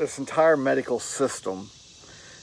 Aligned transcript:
this 0.00 0.18
entire 0.18 0.56
medical 0.56 0.98
system, 0.98 1.68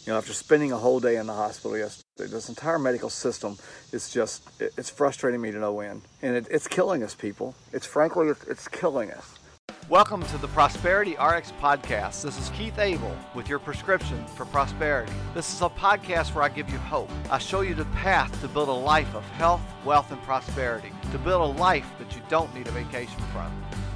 you 0.06 0.14
know, 0.14 0.18
after 0.20 0.32
spending 0.32 0.72
a 0.72 0.78
whole 0.78 1.00
day 1.00 1.16
in 1.16 1.26
the 1.26 1.34
hospital 1.34 1.76
yesterday, 1.76 2.30
this 2.32 2.50
entire 2.50 2.78
medical 2.78 3.10
system 3.10 3.58
is 3.92 4.12
just, 4.12 4.48
it's 4.60 4.92
frustrating 4.92 5.42
me 5.42 5.50
to 5.52 5.58
no 5.58 5.80
end. 5.80 6.04
And 6.22 6.36
it, 6.36 6.48
it's 6.52 6.68
killing 6.68 7.02
us, 7.02 7.16
people. 7.16 7.56
It's 7.74 7.88
frankly, 7.88 8.28
it's 8.48 8.68
killing 8.68 9.10
us. 9.10 9.40
Welcome 9.90 10.22
to 10.26 10.38
the 10.38 10.50
Prosperity 10.50 11.14
RX 11.14 11.52
podcast. 11.60 12.22
This 12.22 12.38
is 12.38 12.52
Keith 12.52 12.78
Abel 12.78 13.18
with 13.34 13.50
your 13.50 13.58
prescription 13.58 14.24
for 14.36 14.46
prosperity. 14.46 15.14
This 15.34 15.52
is 15.52 15.60
a 15.64 15.70
podcast 15.70 16.36
where 16.36 16.44
I 16.44 16.50
give 16.50 16.70
you 16.70 16.78
hope. 16.78 17.10
I 17.32 17.40
show 17.40 17.62
you 17.62 17.74
the 17.74 17.86
path 17.86 18.40
to 18.42 18.48
build 18.48 18.70
a 18.70 18.72
life 18.72 19.16
of 19.16 19.24
health, 19.30 19.62
wealth, 19.84 20.12
and 20.12 20.22
prosperity, 20.22 20.92
to 21.12 21.18
build 21.18 21.56
a 21.56 21.60
life 21.60 21.90
that 21.98 22.16
you 22.16 22.22
don't 22.30 22.54
need 22.54 22.68
a 22.68 22.72
vacation 22.72 23.20
from. 23.34 23.52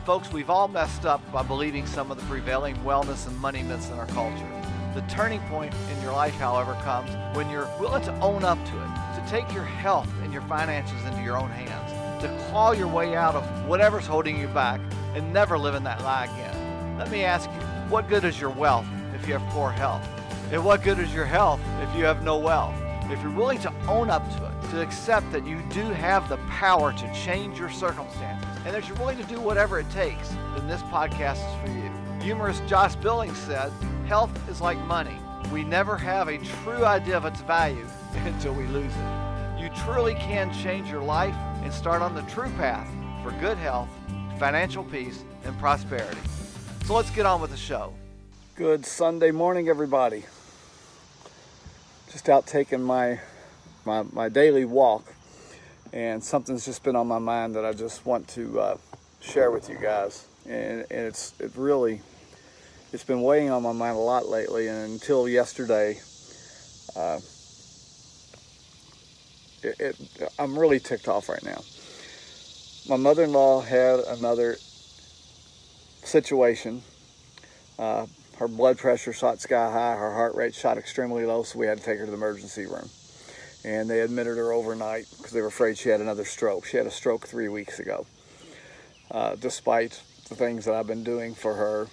Folks, 0.06 0.34
we've 0.34 0.50
all 0.50 0.68
messed 0.68 1.06
up 1.06 1.22
by 1.32 1.44
believing 1.44 1.86
some 1.86 2.10
of 2.10 2.18
the 2.18 2.24
prevailing 2.24 2.76
wellness 2.78 3.28
and 3.28 3.38
money 3.38 3.62
myths 3.62 3.90
in 3.90 4.00
our 4.00 4.08
culture. 4.08 4.50
The 4.96 5.02
turning 5.02 5.40
point 5.42 5.76
in 5.92 6.02
your 6.02 6.12
life, 6.12 6.34
however, 6.34 6.74
comes 6.82 7.12
when 7.36 7.52
you're 7.52 7.70
willing 7.80 8.02
to 8.06 8.20
own 8.20 8.44
up 8.44 8.58
to 8.66 8.72
it, 8.72 9.22
to 9.22 9.26
take 9.30 9.54
your 9.54 9.64
health 9.64 10.10
and 10.24 10.34
your 10.34 10.42
finances 10.44 11.00
into 11.06 11.22
your 11.22 11.38
own 11.38 11.52
hands, 11.52 12.24
to 12.24 12.50
claw 12.50 12.72
your 12.72 12.88
way 12.88 13.16
out 13.16 13.36
of 13.36 13.44
whatever's 13.68 14.08
holding 14.08 14.40
you 14.40 14.48
back 14.48 14.82
and 15.14 15.32
never 15.32 15.56
live 15.56 15.76
in 15.76 15.84
that 15.84 16.02
lie 16.02 16.26
again. 16.26 16.98
Let 16.98 17.12
me 17.12 17.24
ask 17.24 17.48
you, 17.52 17.60
what 17.92 18.10
good 18.10 18.26
is 18.26 18.42
your 18.42 18.50
wealth 18.50 18.88
if 19.14 19.28
you 19.28 19.34
have 19.38 19.48
poor 19.52 19.70
health? 19.70 20.04
And 20.52 20.66
what 20.66 20.82
good 20.82 20.98
is 20.98 21.14
your 21.14 21.26
health 21.26 21.62
if 21.80 21.96
you 21.96 22.06
have 22.06 22.24
no 22.24 22.40
wealth? 22.40 22.74
If 23.12 23.22
you're 23.22 23.30
willing 23.30 23.60
to 23.60 23.74
own 23.88 24.10
up 24.10 24.28
to 24.38 24.46
it, 24.46 24.72
to 24.72 24.82
accept 24.82 25.32
that 25.32 25.46
you 25.46 25.62
do 25.70 25.84
have 25.92 26.28
the 26.28 26.38
power 26.50 26.92
to 26.92 27.14
change 27.14 27.60
your 27.60 27.70
circumstances, 27.70 28.51
and 28.66 28.76
that 28.76 28.88
you're 28.88 28.98
willing 28.98 29.18
to 29.18 29.24
do 29.24 29.40
whatever 29.40 29.80
it 29.80 29.90
takes, 29.92 30.30
then 30.56 30.68
this 30.68 30.82
podcast 30.84 31.38
is 31.38 31.62
for 31.62 31.78
you. 31.78 31.92
Humorist 32.24 32.66
Josh 32.68 32.96
Billings 32.96 33.38
said, 33.38 33.72
Health 34.08 34.32
is 34.50 34.62
like 34.62 34.78
money. 34.80 35.18
We 35.52 35.64
never 35.64 35.98
have 35.98 36.28
a 36.28 36.38
true 36.64 36.86
idea 36.86 37.18
of 37.18 37.26
its 37.26 37.42
value 37.42 37.88
until 38.26 38.54
we 38.54 38.68
lose 38.68 38.94
it. 38.94 39.60
You 39.60 39.70
truly 39.84 40.16
can 40.16 40.54
change 40.54 40.90
your 40.90 41.04
life 41.04 41.36
and 41.64 41.72
start 41.72 42.02
on 42.02 42.16
the 42.16 42.22
true 42.24 42.50
path 42.58 42.88
for 43.24 43.32
good 43.40 43.58
health 43.58 43.90
financial 44.42 44.84
peace, 44.84 45.24
and 45.44 45.56
prosperity. 45.60 46.20
So 46.86 46.96
let's 46.96 47.12
get 47.12 47.28
on 47.28 47.42
with 47.42 47.52
the 47.52 47.58
show. 47.58 47.94
Good 48.56 48.88
Sunday 48.88 49.30
morning, 49.30 49.70
everybody. 49.70 50.24
Just 52.12 52.28
out 52.28 52.48
taking 52.48 52.82
my, 52.82 53.20
my, 53.86 54.02
my 54.12 54.30
daily 54.30 54.66
walk, 54.66 55.11
and 55.94 56.24
something's 56.24 56.66
just 56.66 56.84
been 56.84 56.96
on 56.96 57.08
my 57.08 57.20
mind 57.20 57.56
that 57.56 57.66
I 57.66 57.74
just 57.74 58.06
want 58.06 58.28
to 58.30 58.60
uh, 58.60 58.78
share 59.20 59.52
with 59.52 59.70
you 59.70 59.78
guys. 59.78 60.28
And, 60.46 60.86
and 60.90 61.08
it's 61.08 61.34
it 61.40 61.52
really 61.56 62.02
it's 62.92 63.04
been 63.04 63.22
weighing 63.22 63.50
on 63.50 63.64
my 63.64 63.72
mind 63.72 63.96
a 63.96 64.00
lot 64.00 64.28
lately. 64.28 64.68
And 64.68 64.94
until 64.94 65.28
yesterday, 65.28 66.00
uh, 66.96 67.20
it, 69.64 69.76
it, 69.80 70.32
I'm 70.40 70.58
really 70.58 70.80
ticked 70.80 71.08
off 71.08 71.30
right 71.30 71.44
now 71.44 71.62
my 72.88 72.98
mother-in-law 72.98 73.62
had 73.62 74.00
another 74.00 74.58
situation. 76.04 76.82
Uh, 77.78 78.06
her 78.38 78.48
blood 78.48 78.78
pressure 78.78 79.14
shot 79.14 79.40
sky 79.40 79.72
high, 79.72 79.96
her 79.96 80.14
heart 80.14 80.36
rate 80.36 80.56
shot 80.56 80.78
extremely 80.78 81.26
low, 81.26 81.44
so 81.44 81.60
we 81.60 81.68
had 81.68 81.78
to 81.78 81.84
take 81.84 82.00
her 82.00 82.06
to 82.06 82.12
the 82.12 82.18
emergency 82.18 82.66
room. 82.66 82.90
And 83.64 83.90
they 83.90 84.02
admitted 84.02 84.38
her 84.38 84.52
overnight 84.52 85.06
because 85.18 85.32
they 85.32 85.42
were 85.42 85.48
afraid 85.48 85.78
she 85.78 85.90
had 85.90 86.02
another 86.02 86.26
stroke. 86.26 86.66
She 86.66 86.78
had 86.78 86.88
a 86.88 86.92
stroke 86.92 87.28
three 87.28 87.48
weeks 87.48 87.80
ago. 87.80 88.06
Uh, 89.10 89.36
despite 89.36 90.02
the 90.30 90.36
things 90.36 90.66
that 90.66 90.74
I've 90.74 90.88
been 90.88 91.04
doing 91.04 91.36
for 91.36 91.54
her, 91.54 91.88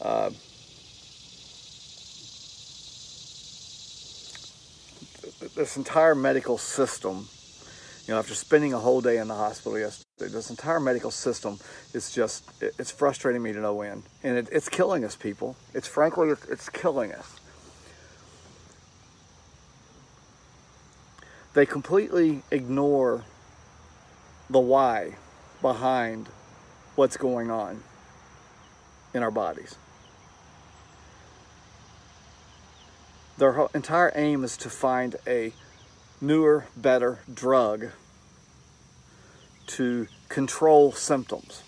uh, 0.00 0.30
this 5.54 5.76
entire 5.76 6.14
medical 6.14 6.58
system 6.58 7.28
you 8.06 8.14
know, 8.14 8.20
after 8.20 8.34
spending 8.34 8.72
a 8.72 8.78
whole 8.78 9.00
day 9.00 9.18
in 9.18 9.26
the 9.26 9.34
hospital 9.34 9.76
yesterday, 9.76 10.32
this 10.32 10.48
entire 10.48 10.78
medical 10.78 11.10
system 11.10 11.58
is 11.92 12.12
just, 12.12 12.44
it's 12.60 12.92
frustrating 12.92 13.42
me 13.42 13.52
to 13.52 13.58
no 13.58 13.80
end. 13.82 14.04
And 14.22 14.38
it, 14.38 14.48
it's 14.52 14.68
killing 14.68 15.04
us, 15.04 15.16
people. 15.16 15.56
It's 15.74 15.88
frankly, 15.88 16.28
it's 16.48 16.68
killing 16.68 17.12
us. 17.12 17.40
They 21.56 21.64
completely 21.64 22.42
ignore 22.50 23.24
the 24.50 24.58
why 24.58 25.14
behind 25.62 26.28
what's 26.96 27.16
going 27.16 27.50
on 27.50 27.82
in 29.14 29.22
our 29.22 29.30
bodies. 29.30 29.74
Their 33.38 33.68
entire 33.72 34.12
aim 34.14 34.44
is 34.44 34.58
to 34.58 34.68
find 34.68 35.16
a 35.26 35.54
newer, 36.20 36.66
better 36.76 37.20
drug 37.32 37.86
to 39.68 40.08
control 40.28 40.92
symptoms. 40.92 41.62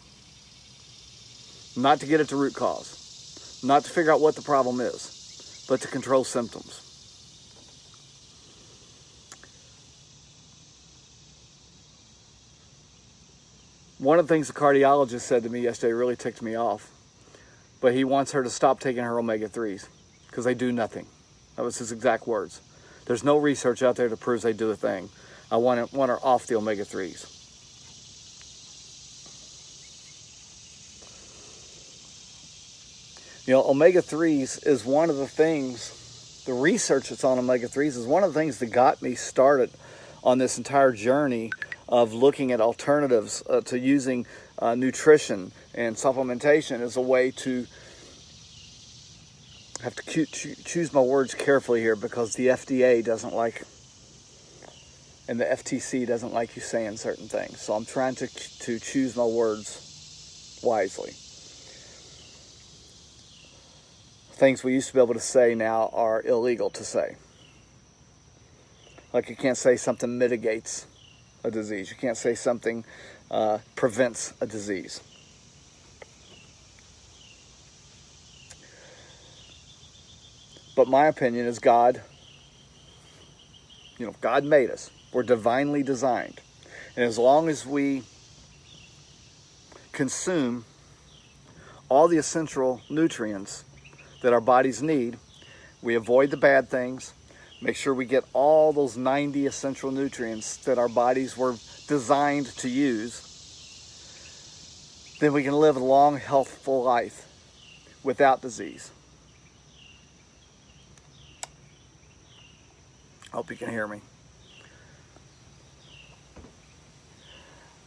Not 1.79 2.01
to 2.01 2.07
get 2.07 2.21
at 2.21 2.29
the 2.29 2.37
root 2.37 2.55
cause, 2.55 3.59
not 3.65 3.85
to 3.85 3.91
figure 3.91 4.13
out 4.13 4.21
what 4.21 4.37
the 4.37 4.43
problem 4.43 4.83
is, 4.83 5.65
but 5.67 5.81
to 5.81 5.89
control 5.89 6.25
symptoms. 6.25 6.88
One 13.99 14.21
of 14.21 14.29
the 14.29 14.33
things 14.33 14.47
the 14.47 14.53
cardiologist 14.53 15.23
said 15.23 15.43
to 15.43 15.49
me 15.49 15.61
yesterday 15.61 15.93
really 15.93 16.15
ticked 16.15 16.41
me 16.41 16.55
off, 16.55 16.89
but 17.81 17.95
he 17.95 18.05
wants 18.05 18.31
her 18.31 18.45
to 18.45 18.51
stop 18.51 18.79
taking 18.79 19.03
her 19.03 19.19
omega 19.19 19.49
3s 19.49 19.89
because 20.29 20.45
they 20.45 20.55
do 20.55 20.71
nothing. 20.71 21.07
That 21.57 21.63
was 21.63 21.79
his 21.79 21.91
exact 21.91 22.29
words. 22.29 22.61
There's 23.07 23.25
no 23.25 23.37
research 23.39 23.83
out 23.83 23.97
there 23.97 24.09
that 24.09 24.21
proves 24.21 24.45
they 24.45 24.53
do 24.53 24.71
a 24.71 24.77
thing. 24.77 25.09
I 25.51 25.57
want, 25.57 25.93
want 25.93 26.11
her 26.11 26.19
off 26.19 26.47
the 26.47 26.55
omega 26.55 26.85
3s. 26.85 27.35
You 33.49 33.55
know, 33.55 33.65
omega 33.65 34.01
3s 34.01 34.65
is 34.65 34.85
one 34.85 35.11
of 35.11 35.17
the 35.17 35.27
things, 35.27 36.45
the 36.47 36.53
research 36.53 37.09
that's 37.09 37.25
on 37.25 37.37
omega 37.41 37.67
3s 37.67 37.97
is 37.97 38.07
one 38.07 38.23
of 38.23 38.33
the 38.33 38.39
things 38.39 38.59
that 38.59 38.67
got 38.67 39.03
me 39.03 39.17
started 39.17 39.71
on 40.23 40.39
this 40.39 40.57
entire 40.57 40.93
journey 40.93 41.51
of 41.89 42.13
looking 42.13 42.53
at 42.53 42.61
alternatives 42.61 43.43
uh, 43.49 43.61
to 43.63 43.79
using 43.79 44.27
uh, 44.59 44.75
nutrition 44.75 45.53
and 45.75 45.97
supplementation 45.97 46.81
as 46.81 46.97
a 46.97 47.01
way 47.01 47.31
to 47.31 47.67
I 49.81 49.85
have 49.85 49.95
to 49.95 50.27
choose 50.27 50.93
my 50.93 51.01
words 51.01 51.35
carefully 51.35 51.81
here 51.81 51.95
because 51.95 52.35
the 52.35 52.49
FDA 52.49 53.05
doesn't 53.05 53.33
like 53.33 53.63
and 55.29 55.39
the 55.39 55.45
FTC 55.45 56.07
doesn't 56.07 56.33
like 56.33 56.57
you 56.57 56.63
saying 56.63 56.97
certain 56.97 57.29
things. 57.29 57.61
So 57.61 57.75
I'm 57.75 57.85
trying 57.85 58.17
to 58.17 58.27
to 58.27 58.79
choose 58.81 59.17
my 59.17 59.25
words 59.25 60.61
wisely. 60.65 61.13
Things 64.33 64.65
we 64.65 64.75
used 64.75 64.89
to 64.89 64.95
be 64.95 65.01
able 65.01 65.15
to 65.15 65.21
say 65.21 65.55
now 65.55 65.91
are 65.93 66.23
illegal 66.23 66.71
to 66.71 66.85
say. 66.85 67.17
Like 69.13 69.31
you 69.31 69.37
can't 69.37 69.57
say 69.57 69.77
something 69.77 70.19
mitigates 70.19 70.87
a 71.45 71.51
disease. 71.51 71.91
You 71.91 71.97
can't 71.97 72.17
say 72.17 72.35
something 72.35 72.85
uh, 73.31 73.59
prevents 73.77 74.35
a 74.41 74.47
disease. 74.47 75.01
But 80.77 80.89
my 80.89 81.07
opinion 81.07 81.47
is 81.47 81.59
God, 81.59 82.01
you 83.99 84.07
know, 84.07 84.15
God 84.21 84.45
made 84.45 84.71
us. 84.71 84.91
We're 85.13 85.25
divinely 85.25 85.83
designed. 85.83 86.41
And 86.95 87.05
as 87.05 87.19
long 87.19 87.49
as 87.49 87.67
we 87.67 88.05
consume 89.93 90.65
all 91.89 92.07
the 92.07 92.19
essential 92.19 92.81
nutrients 92.89 93.65
that 94.23 94.33
our 94.33 94.41
bodies 94.41 94.83
need, 94.83 95.19
we 95.83 95.95
avoid 95.95 96.31
the 96.31 96.37
bad 96.37 96.69
things, 96.69 97.13
make 97.61 97.77
sure 97.77 97.93
we 97.93 98.05
get 98.05 98.25
all 98.33 98.73
those 98.73 98.97
90 98.97 99.47
essential 99.47 99.91
nutrients 99.91 100.57
that 100.59 100.79
our 100.79 100.89
bodies 100.89 101.37
were 101.37 101.57
designed 101.87 102.47
to 102.59 102.69
use, 102.69 103.25
then 105.21 105.33
we 105.33 105.43
can 105.43 105.55
live 105.55 105.77
a 105.77 105.81
long, 105.81 106.17
healthful 106.17 106.83
life 106.83 107.27
without 108.05 108.41
disease. 108.41 108.91
Hope 113.33 113.51
you 113.51 113.57
can 113.57 113.71
hear 113.71 113.87
me. 113.87 114.01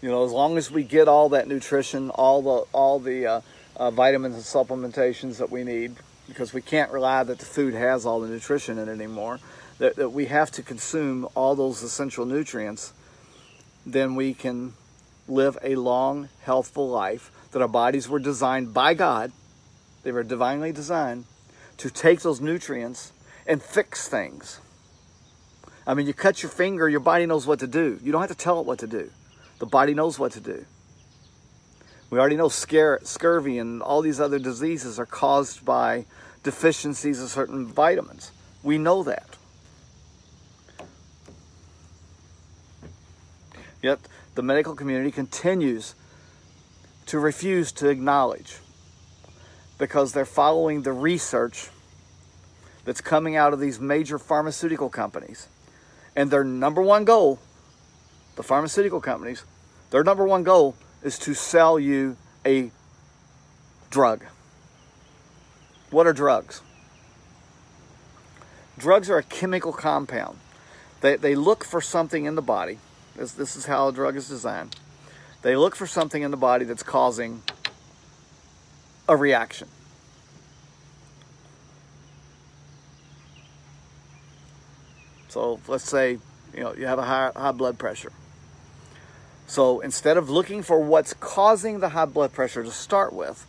You 0.01 0.09
know, 0.09 0.23
as 0.25 0.31
long 0.31 0.57
as 0.57 0.71
we 0.71 0.83
get 0.83 1.07
all 1.07 1.29
that 1.29 1.47
nutrition, 1.47 2.09
all 2.09 2.41
the 2.41 2.65
all 2.73 2.99
the 2.99 3.27
uh, 3.27 3.41
uh, 3.75 3.91
vitamins 3.91 4.35
and 4.35 4.43
supplementations 4.43 5.37
that 5.37 5.51
we 5.51 5.63
need, 5.63 5.95
because 6.27 6.53
we 6.53 6.61
can't 6.61 6.91
rely 6.91 7.23
that 7.23 7.37
the 7.37 7.45
food 7.45 7.73
has 7.73 8.05
all 8.05 8.19
the 8.19 8.27
nutrition 8.27 8.79
in 8.79 8.89
it 8.89 8.91
anymore. 8.91 9.39
That, 9.81 9.95
that 9.95 10.09
we 10.09 10.27
have 10.27 10.51
to 10.51 10.61
consume 10.61 11.27
all 11.33 11.55
those 11.55 11.81
essential 11.81 12.27
nutrients, 12.27 12.93
then 13.83 14.13
we 14.13 14.35
can 14.35 14.73
live 15.27 15.57
a 15.63 15.73
long, 15.73 16.29
healthful 16.43 16.87
life 16.87 17.31
that 17.51 17.63
our 17.63 17.67
bodies 17.67 18.07
were 18.07 18.19
designed 18.19 18.75
by 18.75 18.93
God. 18.93 19.31
They 20.03 20.11
were 20.11 20.21
divinely 20.21 20.71
designed 20.71 21.25
to 21.77 21.89
take 21.89 22.21
those 22.21 22.39
nutrients 22.39 23.11
and 23.47 23.59
fix 23.59 24.07
things. 24.07 24.59
I 25.87 25.95
mean, 25.95 26.05
you 26.05 26.13
cut 26.13 26.43
your 26.43 26.51
finger, 26.51 26.87
your 26.87 26.99
body 26.99 27.25
knows 27.25 27.47
what 27.47 27.57
to 27.61 27.67
do. 27.67 27.99
You 28.03 28.11
don't 28.11 28.21
have 28.21 28.29
to 28.29 28.37
tell 28.37 28.59
it 28.59 28.67
what 28.67 28.77
to 28.79 28.87
do. 28.87 29.09
The 29.57 29.65
body 29.65 29.95
knows 29.95 30.19
what 30.19 30.33
to 30.33 30.39
do. 30.39 30.63
We 32.11 32.19
already 32.19 32.35
know 32.35 32.49
scur- 32.49 33.03
scurvy 33.03 33.57
and 33.57 33.81
all 33.81 34.03
these 34.03 34.19
other 34.19 34.37
diseases 34.37 34.99
are 34.99 35.07
caused 35.07 35.65
by 35.65 36.05
deficiencies 36.43 37.19
of 37.19 37.29
certain 37.29 37.65
vitamins. 37.65 38.31
We 38.61 38.77
know 38.77 39.01
that. 39.01 39.37
Yet 43.81 43.99
the 44.35 44.43
medical 44.43 44.75
community 44.75 45.11
continues 45.11 45.95
to 47.07 47.19
refuse 47.19 47.71
to 47.73 47.89
acknowledge 47.89 48.57
because 49.77 50.13
they're 50.13 50.25
following 50.25 50.83
the 50.83 50.93
research 50.93 51.69
that's 52.85 53.01
coming 53.01 53.35
out 53.35 53.53
of 53.53 53.59
these 53.59 53.79
major 53.79 54.17
pharmaceutical 54.17 54.89
companies. 54.89 55.47
And 56.15 56.29
their 56.29 56.43
number 56.43 56.81
one 56.81 57.05
goal, 57.05 57.39
the 58.35 58.43
pharmaceutical 58.43 59.01
companies, 59.01 59.43
their 59.89 60.03
number 60.03 60.25
one 60.25 60.43
goal 60.43 60.75
is 61.03 61.17
to 61.19 61.33
sell 61.33 61.79
you 61.79 62.17
a 62.45 62.71
drug. 63.89 64.23
What 65.89 66.07
are 66.07 66.13
drugs? 66.13 66.61
Drugs 68.77 69.09
are 69.09 69.17
a 69.17 69.23
chemical 69.23 69.73
compound. 69.73 70.39
They, 71.01 71.17
they 71.17 71.35
look 71.35 71.63
for 71.63 71.81
something 71.81 72.25
in 72.25 72.35
the 72.35 72.41
body. 72.41 72.77
This, 73.15 73.33
this 73.33 73.55
is 73.55 73.65
how 73.65 73.87
a 73.87 73.91
drug 73.91 74.15
is 74.15 74.27
designed. 74.27 74.75
They 75.41 75.55
look 75.55 75.75
for 75.75 75.87
something 75.87 76.21
in 76.21 76.31
the 76.31 76.37
body 76.37 76.65
that's 76.65 76.83
causing 76.83 77.41
a 79.07 79.15
reaction. 79.15 79.67
So 85.29 85.59
let's 85.67 85.89
say 85.89 86.19
you 86.53 86.59
know 86.59 86.73
you 86.75 86.85
have 86.87 86.99
a 86.99 87.03
high, 87.03 87.31
high 87.35 87.51
blood 87.51 87.79
pressure. 87.79 88.11
So 89.47 89.79
instead 89.79 90.17
of 90.17 90.29
looking 90.29 90.61
for 90.63 90.79
what's 90.79 91.13
causing 91.13 91.79
the 91.79 91.89
high 91.89 92.05
blood 92.05 92.33
pressure 92.33 92.63
to 92.63 92.71
start 92.71 93.13
with, 93.13 93.45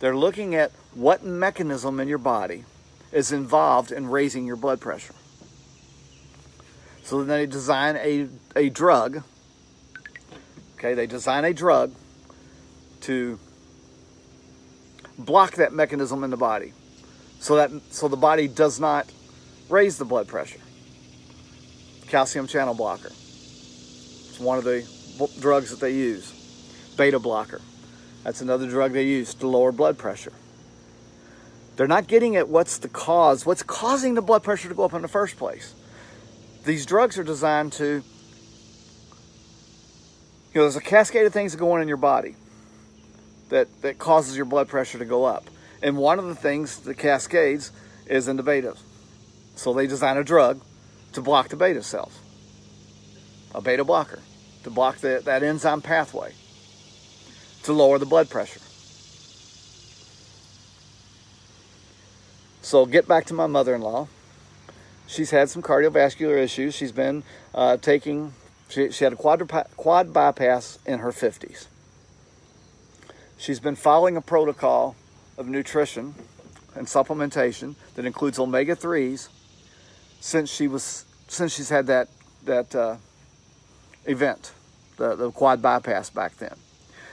they're 0.00 0.16
looking 0.16 0.54
at 0.54 0.72
what 0.94 1.24
mechanism 1.24 2.00
in 2.00 2.08
your 2.08 2.18
body 2.18 2.64
is 3.12 3.32
involved 3.32 3.92
in 3.92 4.08
raising 4.08 4.46
your 4.46 4.56
blood 4.56 4.80
pressure. 4.80 5.14
So 7.06 7.22
then 7.22 7.28
they 7.28 7.46
design 7.46 7.94
a, 7.98 8.26
a 8.56 8.68
drug. 8.68 9.22
Okay, 10.74 10.94
they 10.94 11.06
design 11.06 11.44
a 11.44 11.54
drug 11.54 11.94
to 13.02 13.38
block 15.16 15.52
that 15.52 15.72
mechanism 15.72 16.24
in 16.24 16.30
the 16.30 16.36
body 16.36 16.72
so 17.38 17.54
that 17.54 17.70
so 17.90 18.08
the 18.08 18.16
body 18.16 18.48
does 18.48 18.80
not 18.80 19.06
raise 19.68 19.98
the 19.98 20.04
blood 20.04 20.26
pressure. 20.26 20.58
Calcium 22.08 22.48
channel 22.48 22.74
blocker. 22.74 23.10
It's 23.10 24.40
one 24.40 24.58
of 24.58 24.64
the 24.64 24.84
drugs 25.38 25.70
that 25.70 25.78
they 25.78 25.92
use. 25.92 26.32
Beta 26.96 27.20
blocker. 27.20 27.60
That's 28.24 28.40
another 28.40 28.68
drug 28.68 28.92
they 28.92 29.04
use 29.04 29.32
to 29.34 29.46
lower 29.46 29.70
blood 29.70 29.96
pressure. 29.96 30.32
They're 31.76 31.86
not 31.86 32.08
getting 32.08 32.34
at 32.34 32.48
what's 32.48 32.78
the 32.78 32.88
cause, 32.88 33.46
what's 33.46 33.62
causing 33.62 34.14
the 34.14 34.22
blood 34.22 34.42
pressure 34.42 34.68
to 34.68 34.74
go 34.74 34.84
up 34.84 34.92
in 34.92 35.02
the 35.02 35.08
first 35.08 35.36
place. 35.36 35.72
These 36.66 36.84
drugs 36.84 37.16
are 37.16 37.22
designed 37.22 37.74
to, 37.74 37.84
you 37.84 38.02
know, 40.52 40.62
there's 40.62 40.74
a 40.74 40.80
cascade 40.80 41.24
of 41.24 41.32
things 41.32 41.52
that 41.52 41.58
go 41.58 41.70
on 41.70 41.80
in 41.80 41.86
your 41.86 41.96
body 41.96 42.34
that, 43.50 43.68
that 43.82 44.00
causes 44.00 44.36
your 44.36 44.46
blood 44.46 44.66
pressure 44.66 44.98
to 44.98 45.04
go 45.04 45.24
up. 45.24 45.48
And 45.80 45.96
one 45.96 46.18
of 46.18 46.24
the 46.24 46.34
things, 46.34 46.80
the 46.80 46.92
cascades, 46.92 47.70
is 48.06 48.26
in 48.26 48.36
the 48.36 48.42
betas. 48.42 48.78
So 49.54 49.72
they 49.74 49.86
design 49.86 50.16
a 50.16 50.24
drug 50.24 50.60
to 51.12 51.22
block 51.22 51.50
the 51.50 51.56
beta 51.56 51.84
cells, 51.84 52.18
a 53.54 53.60
beta 53.60 53.84
blocker, 53.84 54.18
to 54.64 54.70
block 54.70 54.96
the, 54.96 55.22
that 55.24 55.44
enzyme 55.44 55.82
pathway, 55.82 56.34
to 57.62 57.72
lower 57.72 58.00
the 58.00 58.06
blood 58.06 58.28
pressure. 58.28 58.60
So 62.62 62.86
get 62.86 63.06
back 63.06 63.26
to 63.26 63.34
my 63.34 63.46
mother-in-law. 63.46 64.08
She's 65.06 65.30
had 65.30 65.48
some 65.48 65.62
cardiovascular 65.62 66.36
issues. 66.36 66.74
She's 66.74 66.92
been 66.92 67.22
uh, 67.54 67.76
taking, 67.76 68.32
she, 68.68 68.90
she 68.90 69.04
had 69.04 69.12
a 69.12 69.16
quad, 69.16 69.48
quad 69.76 70.12
bypass 70.12 70.78
in 70.84 70.98
her 70.98 71.12
50s. 71.12 71.66
She's 73.38 73.60
been 73.60 73.76
following 73.76 74.16
a 74.16 74.20
protocol 74.20 74.96
of 75.38 75.46
nutrition 75.46 76.14
and 76.74 76.86
supplementation 76.86 77.74
that 77.94 78.04
includes 78.04 78.38
omega 78.38 78.74
3s 78.74 79.28
since 80.20 80.50
she 80.50 80.66
was 80.66 81.04
since 81.28 81.54
she's 81.54 81.68
had 81.68 81.86
that 81.86 82.08
that 82.44 82.74
uh, 82.74 82.96
event, 84.06 84.52
the, 84.96 85.14
the 85.14 85.30
quad 85.30 85.60
bypass 85.60 86.10
back 86.10 86.36
then. 86.38 86.54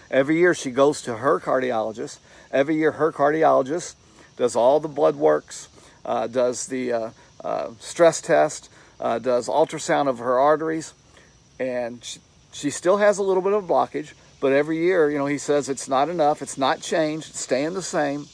Every 0.09 0.37
year 0.37 0.53
she 0.53 0.71
goes 0.71 1.01
to 1.03 1.17
her 1.17 1.39
cardiologist. 1.39 2.19
Every 2.51 2.75
year 2.75 2.93
her 2.93 3.11
cardiologist 3.11 3.95
does 4.37 4.55
all 4.55 4.79
the 4.79 4.87
blood 4.87 5.15
works, 5.15 5.69
uh, 6.05 6.27
does 6.27 6.67
the 6.67 6.91
uh, 6.91 7.09
uh, 7.43 7.71
stress 7.79 8.21
test, 8.21 8.69
uh, 8.99 9.19
does 9.19 9.47
ultrasound 9.47 10.07
of 10.07 10.19
her 10.19 10.39
arteries, 10.39 10.93
and 11.59 12.03
she, 12.03 12.19
she, 12.51 12.69
still 12.69 12.97
has 12.97 13.17
a 13.17 13.23
little 13.23 13.43
bit 13.43 13.53
of 13.53 13.65
blockage. 13.65 14.13
But 14.39 14.53
every 14.53 14.77
year, 14.77 15.09
you 15.09 15.17
know, 15.17 15.25
he 15.25 15.37
says 15.37 15.69
it's 15.69 15.87
not 15.87 16.09
enough, 16.09 16.41
it's 16.41 16.57
not 16.57 16.81
changed, 16.81 17.29
it's 17.29 17.39
staying 17.39 17.73
the 17.73 17.81
same. 17.81 18.27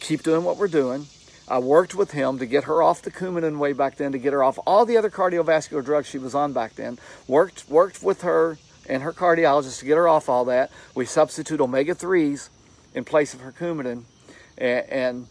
Keep 0.00 0.22
doing 0.22 0.44
what 0.44 0.56
we're 0.56 0.68
doing. 0.68 1.06
I 1.48 1.58
worked 1.58 1.96
with 1.96 2.12
him 2.12 2.38
to 2.38 2.46
get 2.46 2.64
her 2.64 2.80
off 2.80 3.02
the 3.02 3.10
Coumadin 3.10 3.58
way 3.58 3.72
back 3.72 3.96
then, 3.96 4.12
to 4.12 4.18
get 4.18 4.32
her 4.32 4.42
off 4.44 4.58
all 4.66 4.86
the 4.86 4.96
other 4.96 5.10
cardiovascular 5.10 5.84
drugs 5.84 6.06
she 6.06 6.18
was 6.18 6.34
on 6.34 6.52
back 6.52 6.76
then. 6.76 6.98
Worked 7.26 7.68
worked 7.68 8.02
with 8.02 8.22
her 8.22 8.56
and 8.88 9.02
her 9.02 9.12
cardiologist 9.12 9.80
to 9.80 9.84
get 9.84 9.96
her 9.96 10.06
off 10.06 10.28
all 10.28 10.44
that. 10.46 10.70
We 10.94 11.06
substitute 11.06 11.60
omega 11.60 11.94
threes 11.94 12.50
in 12.94 13.04
place 13.04 13.34
of 13.34 13.40
her 13.40 13.52
Coumadin, 13.52 14.04
and, 14.58 14.88
and 14.88 15.26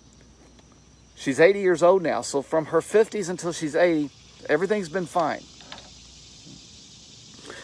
she's 1.20 1.40
80 1.40 1.60
years 1.60 1.84
old 1.84 2.02
now. 2.02 2.22
So 2.22 2.42
from 2.42 2.68
her 2.68 2.80
50s 2.80 3.30
until 3.30 3.52
she's 3.52 3.76
80, 3.76 4.10
everything's 4.48 4.90
been 4.90 5.06
fine. 5.06 5.42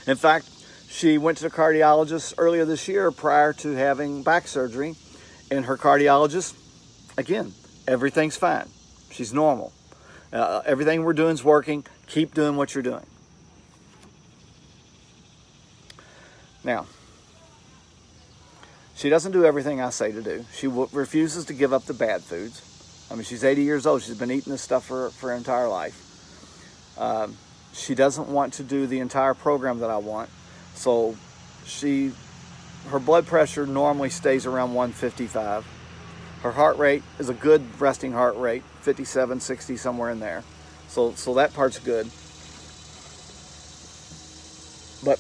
In 0.08 0.18
fact, 0.18 0.48
she 0.90 1.18
went 1.18 1.38
to 1.40 1.44
the 1.44 1.50
cardiologist 1.50 2.36
earlier 2.38 2.64
this 2.66 2.88
year 2.88 3.10
prior 3.12 3.54
to 3.54 3.72
having 3.72 4.22
back 4.22 4.48
surgery, 4.48 4.96
and 5.50 5.66
her 5.66 5.78
cardiologist, 5.78 6.54
again, 7.18 7.54
everything's 7.88 8.38
fine. 8.38 8.70
She's 9.12 9.34
normal. 9.34 9.74
Uh, 10.32 10.62
everything 10.66 11.04
we're 11.04 11.14
doing 11.14 11.34
is 11.34 11.44
working. 11.44 11.86
Keep 12.08 12.34
doing 12.34 12.56
what 12.56 12.76
you're 12.76 12.84
doing. 12.84 13.06
Now, 16.64 16.88
she 18.96 19.10
doesn't 19.10 19.32
do 19.32 19.46
everything 19.46 19.82
I 19.82 19.90
say 19.90 20.12
to 20.12 20.22
do. 20.22 20.46
She 20.54 20.68
w- 20.68 20.90
refuses 20.92 21.46
to 21.46 21.54
give 21.54 21.74
up 21.74 21.86
the 21.86 21.94
bad 21.94 22.22
foods. 22.22 22.75
I 23.10 23.16
mean, 23.16 23.24
she's 23.24 23.44
80 23.44 23.64
years 23.64 23.86
old. 23.86 24.02
She's 24.02 24.18
been 24.18 24.32
eating 24.32 24.52
this 24.52 24.62
stuff 24.62 24.86
for, 24.86 25.10
for 25.12 25.30
her 25.30 25.36
entire 25.36 25.68
life. 25.68 26.02
Um, 26.98 27.38
she 27.74 27.94
doesn't 27.94 28.30
want 28.30 28.54
to 28.54 28.64
do 28.64 28.88
the 28.88 29.00
entire 29.00 29.34
program 29.34 29.80
that 29.80 29.90
I 29.90 29.98
want. 29.98 30.30
So 30.74 31.16
she, 31.66 32.12
her 32.90 33.00
blood 33.00 33.28
pressure 33.28 33.66
normally 33.68 34.10
stays 34.10 34.46
around 34.46 34.74
155. 34.74 35.66
Her 36.42 36.52
heart 36.52 36.78
rate 36.78 37.04
is 37.20 37.30
a 37.30 37.34
good 37.34 37.64
resting 37.80 38.12
heart 38.12 38.38
rate, 38.38 38.64
57, 38.82 39.40
60, 39.40 39.78
somewhere 39.78 40.12
in 40.12 40.20
there. 40.20 40.44
So, 40.88 41.12
so 41.14 41.34
that 41.36 41.54
part's 41.54 41.80
good. 41.80 42.10
But, 45.04 45.20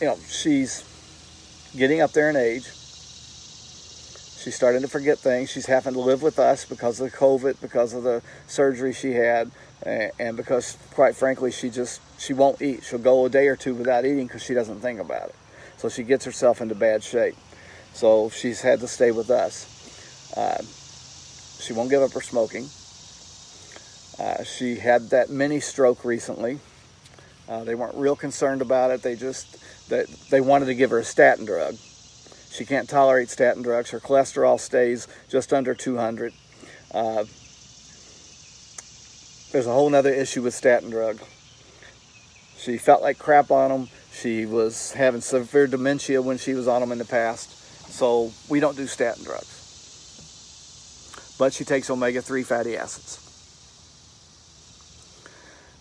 you 0.00 0.06
know, 0.06 0.18
she's 0.28 0.84
getting 1.76 2.00
up 2.00 2.12
there 2.12 2.30
in 2.30 2.36
age. 2.36 2.68
She's 4.44 4.54
starting 4.54 4.82
to 4.82 4.88
forget 4.88 5.18
things. 5.18 5.50
She's 5.50 5.64
having 5.64 5.94
to 5.94 6.00
live 6.00 6.20
with 6.20 6.38
us 6.38 6.66
because 6.66 7.00
of 7.00 7.10
the 7.10 7.16
COVID, 7.16 7.62
because 7.62 7.94
of 7.94 8.02
the 8.02 8.20
surgery 8.46 8.92
she 8.92 9.12
had, 9.12 9.50
and 9.86 10.36
because, 10.36 10.76
quite 10.92 11.16
frankly, 11.16 11.50
she 11.50 11.70
just 11.70 12.02
she 12.20 12.34
won't 12.34 12.60
eat. 12.60 12.84
She'll 12.84 12.98
go 12.98 13.24
a 13.24 13.30
day 13.30 13.48
or 13.48 13.56
two 13.56 13.74
without 13.74 14.04
eating 14.04 14.26
because 14.26 14.42
she 14.42 14.52
doesn't 14.52 14.80
think 14.80 15.00
about 15.00 15.30
it. 15.30 15.34
So 15.78 15.88
she 15.88 16.02
gets 16.02 16.26
herself 16.26 16.60
into 16.60 16.74
bad 16.74 17.02
shape. 17.02 17.36
So 17.94 18.28
she's 18.28 18.60
had 18.60 18.80
to 18.80 18.86
stay 18.86 19.12
with 19.12 19.30
us. 19.30 19.64
Uh, 20.36 20.62
she 21.62 21.72
won't 21.72 21.88
give 21.88 22.02
up 22.02 22.12
her 22.12 22.20
smoking. 22.20 22.68
Uh, 24.18 24.44
she 24.44 24.76
had 24.76 25.08
that 25.08 25.30
mini 25.30 25.58
stroke 25.58 26.04
recently. 26.04 26.58
Uh, 27.48 27.64
they 27.64 27.74
weren't 27.74 27.96
real 27.96 28.14
concerned 28.14 28.60
about 28.60 28.90
it. 28.90 29.00
They 29.00 29.16
just 29.16 29.88
they, 29.88 30.04
they 30.28 30.42
wanted 30.42 30.66
to 30.66 30.74
give 30.74 30.90
her 30.90 30.98
a 30.98 31.04
statin 31.04 31.46
drug. 31.46 31.76
She 32.54 32.64
can't 32.64 32.88
tolerate 32.88 33.30
statin 33.30 33.62
drugs. 33.64 33.90
Her 33.90 33.98
cholesterol 33.98 34.60
stays 34.60 35.08
just 35.28 35.52
under 35.52 35.74
200. 35.74 36.32
Uh, 36.92 37.24
there's 39.50 39.66
a 39.66 39.72
whole 39.72 39.92
other 39.92 40.12
issue 40.12 40.42
with 40.42 40.54
statin 40.54 40.88
drug. 40.88 41.18
She 42.56 42.78
felt 42.78 43.02
like 43.02 43.18
crap 43.18 43.50
on 43.50 43.70
them. 43.70 43.88
She 44.12 44.46
was 44.46 44.92
having 44.92 45.20
severe 45.20 45.66
dementia 45.66 46.22
when 46.22 46.38
she 46.38 46.54
was 46.54 46.68
on 46.68 46.80
them 46.80 46.92
in 46.92 46.98
the 46.98 47.04
past. 47.04 47.50
So 47.90 48.30
we 48.48 48.60
don't 48.60 48.76
do 48.76 48.86
statin 48.86 49.24
drugs. 49.24 49.50
but 51.36 51.52
she 51.52 51.64
takes 51.64 51.90
omega 51.90 52.22
3 52.22 52.44
fatty 52.44 52.76
acids. 52.76 53.18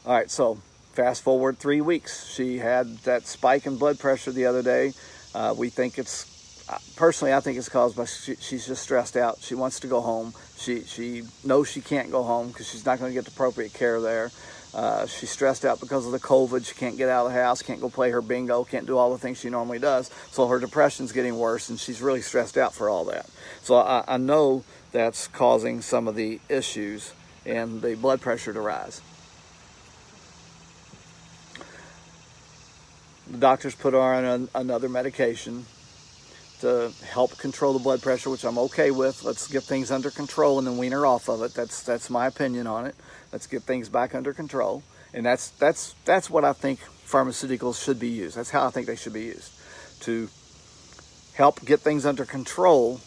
All 0.08 0.13
right, 0.13 0.32
so 0.32 0.56
fast 0.94 1.22
forward 1.22 1.60
three 1.60 1.82
weeks. 1.82 2.34
She 2.34 2.58
had 2.58 2.98
that 3.03 3.27
spike 3.27 3.68
in 3.68 3.77
blood 3.77 4.00
pressure 4.00 4.32
the 4.32 4.48
other 4.48 4.63
day. 4.63 4.94
Uh, 5.36 5.53
we 5.56 5.70
think 5.70 6.00
it's, 6.00 6.32
personally, 6.96 7.34
I 7.34 7.39
think 7.39 7.58
it's 7.58 7.70
caused 7.70 7.96
by 7.96 8.05
she, 8.05 8.36
she's 8.36 8.65
just 8.65 8.84
stressed 8.84 9.17
out. 9.17 9.39
She 9.41 9.55
wants 9.55 9.79
to 9.82 9.88
go 9.88 10.01
home. 10.01 10.34
She, 10.58 10.84
she 10.84 11.24
knows 11.43 11.70
she 11.70 11.82
can't 11.82 12.12
go 12.12 12.24
home 12.24 12.50
because 12.50 12.70
she's 12.70 12.86
not 12.86 13.00
going 13.00 13.12
to 13.12 13.13
get 13.13 13.25
the 13.25 13.32
appropriate 13.32 13.74
care 13.74 14.00
there. 14.00 14.32
Uh, 14.74 15.05
she's 15.05 15.29
stressed 15.29 15.65
out 15.65 15.79
because 15.79 16.05
of 16.05 16.12
the 16.12 16.20
COVID. 16.20 16.65
She 16.65 16.74
can't 16.74 16.98
get 16.98 17.08
out 17.08 17.27
of 17.27 17.34
the 17.34 17.39
house, 17.39 17.62
can't 17.62 17.79
go 17.79 17.89
play 17.89 18.10
her 18.10 18.22
bingo, 18.22 18.63
can't 18.63 18.88
do 18.88 18.98
all 18.98 19.12
the 19.12 19.20
things 19.20 19.39
she 19.39 19.50
normally 19.50 19.77
does. 19.77 20.10
So 20.32 20.48
her 20.48 20.60
depression's 20.60 21.12
getting 21.12 21.38
worse, 21.38 21.70
and 21.70 21.79
she's 21.79 22.01
really 22.01 22.22
stressed 22.22 22.58
out 22.58 22.74
for 22.74 22.89
all 22.89 23.05
that. 23.05 23.29
So 23.62 23.75
I, 23.75 24.03
I 24.08 24.17
know 24.17 24.63
that's 24.91 25.27
causing 25.27 25.82
some 25.82 26.08
of 26.08 26.15
the 26.15 26.39
issues 26.50 27.13
and 27.46 27.82
the 27.82 27.96
blood 27.96 28.22
pressure 28.22 28.53
to 28.53 28.62
rise. 28.62 29.01
The 33.29 33.38
doctors 33.38 33.75
put 33.75 33.93
her 33.93 34.00
on 34.00 34.25
an, 34.25 34.50
another 34.55 34.89
medication 34.89 35.65
to 36.63 36.93
help 37.05 37.38
control 37.38 37.74
the 37.74 37.79
blood 37.79 38.01
pressure, 38.01 38.29
which 38.29 38.46
I'm 38.46 38.58
okay 38.58 38.89
with. 38.89 39.24
Let's 39.24 39.48
get 39.48 39.63
things 39.63 39.91
under 39.91 40.10
control 40.10 40.60
and 40.60 40.65
then 40.65 40.77
wean 40.77 40.93
her 40.93 41.05
off 41.05 41.27
of 41.27 41.41
it. 41.41 41.53
That's 41.53 41.84
that's 41.84 42.10
my 42.10 42.25
opinion 42.27 42.67
on 42.67 42.86
it. 42.86 42.96
Let's 43.34 43.48
get 43.48 43.63
things 43.63 43.89
back 43.89 44.15
under 44.15 44.34
control, 44.34 44.82
and 45.13 45.25
that's 45.25 45.50
that's 45.50 45.93
that's 46.05 46.29
what 46.29 46.46
I 46.46 46.53
think 46.53 46.79
pharmaceuticals 47.05 47.84
should 47.84 48.00
be 48.00 48.08
used. 48.08 48.38
That's 48.38 48.50
how 48.50 48.65
I 48.65 48.70
think 48.70 48.88
they 48.88 48.96
should 48.96 49.12
be 49.12 49.24
used 49.24 49.51
to 50.01 50.29
help 51.36 51.63
get 51.65 51.82
things 51.82 52.05
under 52.05 52.24
control 52.24 53.01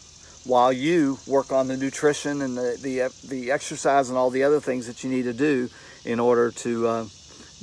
while 0.45 0.71
you 0.71 1.17
work 1.25 1.51
on 1.51 1.67
the 1.67 1.77
nutrition 1.77 2.43
and 2.43 2.55
the 2.55 2.77
the, 2.79 3.27
the 3.27 3.51
exercise 3.51 4.09
and 4.09 4.17
all 4.19 4.29
the 4.29 4.43
other 4.43 4.59
things 4.59 4.85
that 4.85 5.03
you 5.03 5.09
need 5.09 5.23
to 5.23 5.33
do 5.33 5.67
in 6.05 6.19
order 6.19 6.51
to 6.51 6.87
uh, 6.87 7.05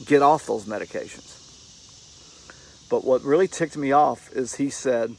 get 0.05 0.23
off 0.23 0.45
those 0.47 0.65
medications. 0.65 1.41
But 2.91 3.05
what 3.05 3.23
really 3.23 3.49
ticked 3.49 3.77
me 3.77 3.93
off 3.93 4.31
is 4.33 4.57
he 4.57 4.71
said, 4.71 5.15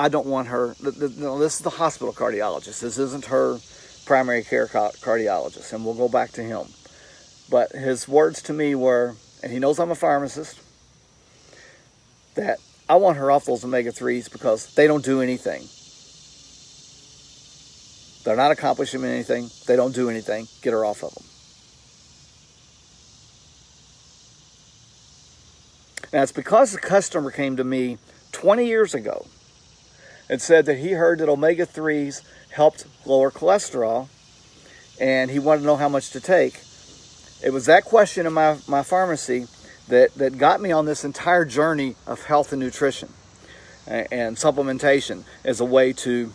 I 0.00 0.08
don't 0.08 0.26
want 0.26 0.48
her. 0.48 0.74
No, 0.80 1.38
this 1.38 1.56
is 1.56 1.60
the 1.60 1.68
hospital 1.68 2.14
cardiologist. 2.14 2.80
This 2.80 2.96
isn't 2.96 3.26
her 3.26 3.58
primary 4.06 4.42
care 4.42 4.66
cardiologist, 4.66 5.74
and 5.74 5.84
we'll 5.84 5.92
go 5.92 6.08
back 6.08 6.32
to 6.32 6.42
him. 6.42 6.68
But 7.50 7.72
his 7.72 8.08
words 8.08 8.40
to 8.44 8.54
me 8.54 8.74
were, 8.74 9.14
and 9.42 9.52
he 9.52 9.58
knows 9.58 9.78
I'm 9.78 9.90
a 9.90 9.94
pharmacist, 9.94 10.58
that 12.34 12.60
I 12.88 12.96
want 12.96 13.18
her 13.18 13.30
off 13.30 13.44
those 13.44 13.62
omega 13.62 13.92
3s 13.92 14.32
because 14.32 14.74
they 14.74 14.86
don't 14.86 15.04
do 15.04 15.20
anything. 15.20 15.68
They're 18.24 18.36
not 18.42 18.52
accomplishing 18.52 19.04
anything. 19.04 19.50
They 19.66 19.76
don't 19.76 19.94
do 19.94 20.08
anything. 20.08 20.48
Get 20.62 20.72
her 20.72 20.82
off 20.82 21.04
of 21.04 21.12
them. 21.14 21.24
Now, 26.10 26.22
it's 26.22 26.32
because 26.32 26.72
the 26.72 26.78
customer 26.78 27.30
came 27.30 27.58
to 27.58 27.64
me 27.64 27.98
20 28.32 28.66
years 28.66 28.94
ago 28.94 29.26
and 30.30 30.40
said 30.40 30.64
that 30.66 30.78
he 30.78 30.92
heard 30.92 31.18
that 31.18 31.28
omega 31.28 31.66
3s 31.66 32.22
helped 32.50 32.86
lower 33.04 33.32
cholesterol 33.32 34.08
and 35.00 35.28
he 35.28 35.40
wanted 35.40 35.62
to 35.62 35.66
know 35.66 35.76
how 35.76 35.88
much 35.88 36.10
to 36.10 36.20
take. 36.20 36.60
It 37.42 37.52
was 37.52 37.66
that 37.66 37.84
question 37.84 38.26
in 38.26 38.32
my, 38.32 38.56
my 38.68 38.84
pharmacy 38.84 39.48
that, 39.88 40.14
that 40.14 40.38
got 40.38 40.60
me 40.60 40.70
on 40.70 40.86
this 40.86 41.04
entire 41.04 41.44
journey 41.44 41.96
of 42.06 42.26
health 42.26 42.52
and 42.52 42.62
nutrition 42.62 43.08
and, 43.88 44.36
supplementation 44.36 45.24
as 45.44 45.58
a 45.58 45.64
way 45.64 45.92
to 45.94 46.32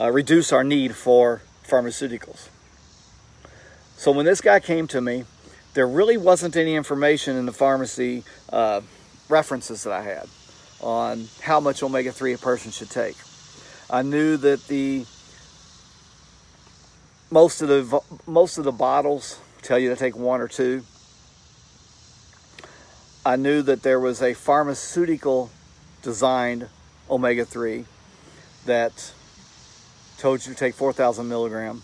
uh, 0.00 0.10
reduce 0.10 0.50
our 0.50 0.64
need 0.64 0.96
for 0.96 1.42
pharmaceuticals. 1.68 2.48
So 3.96 4.12
when 4.12 4.24
this 4.24 4.40
guy 4.40 4.60
came 4.60 4.86
to 4.88 5.00
me, 5.02 5.24
there 5.74 5.86
really 5.86 6.16
wasn't 6.16 6.56
any 6.56 6.74
information 6.74 7.36
in 7.36 7.44
the 7.44 7.52
pharmacy 7.52 8.24
uh, 8.50 8.80
references 9.28 9.82
that 9.82 9.92
I 9.92 10.02
had 10.04 10.26
on 10.82 11.28
how 11.40 11.60
much 11.60 11.82
omega 11.82 12.12
3 12.12 12.32
a 12.32 12.38
person 12.38 12.70
should 12.70 12.90
take. 12.90 13.16
I 13.88 14.02
knew 14.02 14.36
that 14.36 14.66
the 14.68 15.04
most 17.30 17.62
of 17.62 17.68
the 17.68 18.00
most 18.26 18.58
of 18.58 18.64
the 18.64 18.72
bottles 18.72 19.38
tell 19.62 19.78
you 19.78 19.88
to 19.88 19.96
take 19.96 20.16
one 20.16 20.40
or 20.40 20.48
two. 20.48 20.82
I 23.24 23.36
knew 23.36 23.62
that 23.62 23.82
there 23.82 24.00
was 24.00 24.22
a 24.22 24.32
pharmaceutical 24.32 25.50
designed 26.02 26.68
omega 27.10 27.44
3 27.44 27.84
that 28.64 29.12
told 30.16 30.46
you 30.46 30.52
to 30.52 30.58
take 30.58 30.74
4,000 30.74 31.28
milligram. 31.28 31.82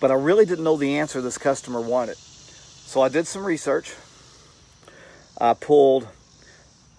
But 0.00 0.10
I 0.10 0.14
really 0.14 0.46
didn't 0.46 0.64
know 0.64 0.76
the 0.76 0.98
answer 0.98 1.20
this 1.20 1.38
customer 1.38 1.80
wanted. 1.80 2.16
So 2.16 3.02
I 3.02 3.08
did 3.08 3.26
some 3.26 3.44
research. 3.44 3.94
I 5.40 5.54
pulled, 5.54 6.08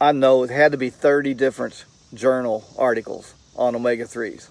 I 0.01 0.13
know 0.13 0.41
it 0.41 0.50
had 0.50 0.72
to 0.72 0.79
be 0.79 0.89
30 0.89 1.36
different 1.36 1.86
journal 2.12 2.67
articles 2.75 3.36
on 3.55 3.75
omega 3.75 4.05
3s. 4.05 4.50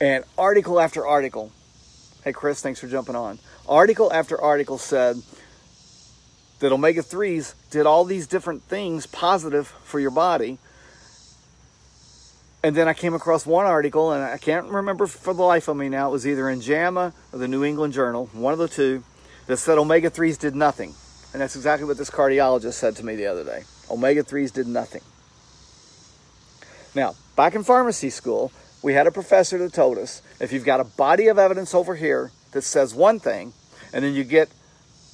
And 0.00 0.22
article 0.38 0.78
after 0.78 1.04
article, 1.04 1.50
hey 2.22 2.32
Chris, 2.32 2.62
thanks 2.62 2.78
for 2.78 2.86
jumping 2.86 3.16
on. 3.16 3.40
Article 3.68 4.12
after 4.12 4.40
article 4.40 4.78
said 4.78 5.20
that 6.60 6.70
omega 6.70 7.02
3s 7.02 7.54
did 7.72 7.84
all 7.84 8.04
these 8.04 8.28
different 8.28 8.62
things 8.62 9.06
positive 9.06 9.66
for 9.82 9.98
your 9.98 10.12
body. 10.12 10.58
And 12.62 12.76
then 12.76 12.86
I 12.86 12.94
came 12.94 13.12
across 13.12 13.44
one 13.44 13.66
article, 13.66 14.12
and 14.12 14.22
I 14.22 14.38
can't 14.38 14.68
remember 14.68 15.08
for 15.08 15.34
the 15.34 15.42
life 15.42 15.66
of 15.66 15.76
me 15.76 15.88
now. 15.88 16.10
It 16.10 16.12
was 16.12 16.28
either 16.28 16.48
in 16.48 16.60
JAMA 16.60 17.12
or 17.32 17.38
the 17.40 17.48
New 17.48 17.64
England 17.64 17.92
Journal, 17.92 18.30
one 18.32 18.52
of 18.52 18.60
the 18.60 18.68
two 18.68 19.02
that 19.48 19.56
said 19.56 19.78
omega 19.78 20.10
3s 20.10 20.38
did 20.38 20.54
nothing. 20.54 20.94
And 21.32 21.42
that's 21.42 21.56
exactly 21.56 21.86
what 21.86 21.98
this 21.98 22.10
cardiologist 22.10 22.74
said 22.74 22.96
to 22.96 23.04
me 23.04 23.16
the 23.16 23.26
other 23.26 23.44
day. 23.44 23.64
Omega 23.90 24.22
3s 24.22 24.52
did 24.52 24.66
nothing. 24.66 25.02
Now, 26.94 27.14
back 27.36 27.54
in 27.54 27.64
pharmacy 27.64 28.10
school, 28.10 28.50
we 28.82 28.94
had 28.94 29.06
a 29.06 29.10
professor 29.10 29.58
that 29.58 29.72
told 29.72 29.98
us 29.98 30.22
if 30.40 30.52
you've 30.52 30.64
got 30.64 30.80
a 30.80 30.84
body 30.84 31.28
of 31.28 31.38
evidence 31.38 31.74
over 31.74 31.94
here 31.94 32.30
that 32.52 32.62
says 32.62 32.94
one 32.94 33.20
thing, 33.20 33.52
and 33.92 34.04
then 34.04 34.14
you 34.14 34.24
get 34.24 34.48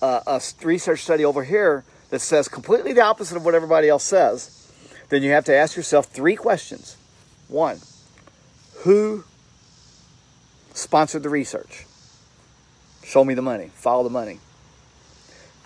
a, 0.01 0.23
a 0.27 0.41
research 0.63 1.01
study 1.01 1.25
over 1.25 1.45
here 1.45 1.85
that 2.11 2.21
says 2.21 2.49
completely 2.49 2.93
the 2.93 3.01
opposite 3.01 3.37
of 3.37 3.45
what 3.45 3.55
everybody 3.55 3.89
else 3.89 4.05
says, 4.05 4.71
then 5.09 5.23
you 5.23 5.31
have 5.31 5.45
to 5.45 5.55
ask 5.55 5.77
yourself 5.77 6.07
three 6.07 6.37
questions. 6.37 6.97
One, 7.49 7.81
who 8.79 9.25
sponsored 10.75 11.23
the 11.23 11.29
research? 11.29 11.87
Show 13.03 13.25
me 13.25 13.35
the 13.35 13.43
money. 13.43 13.71
Follow 13.75 14.03
the 14.03 14.11
money. 14.11 14.39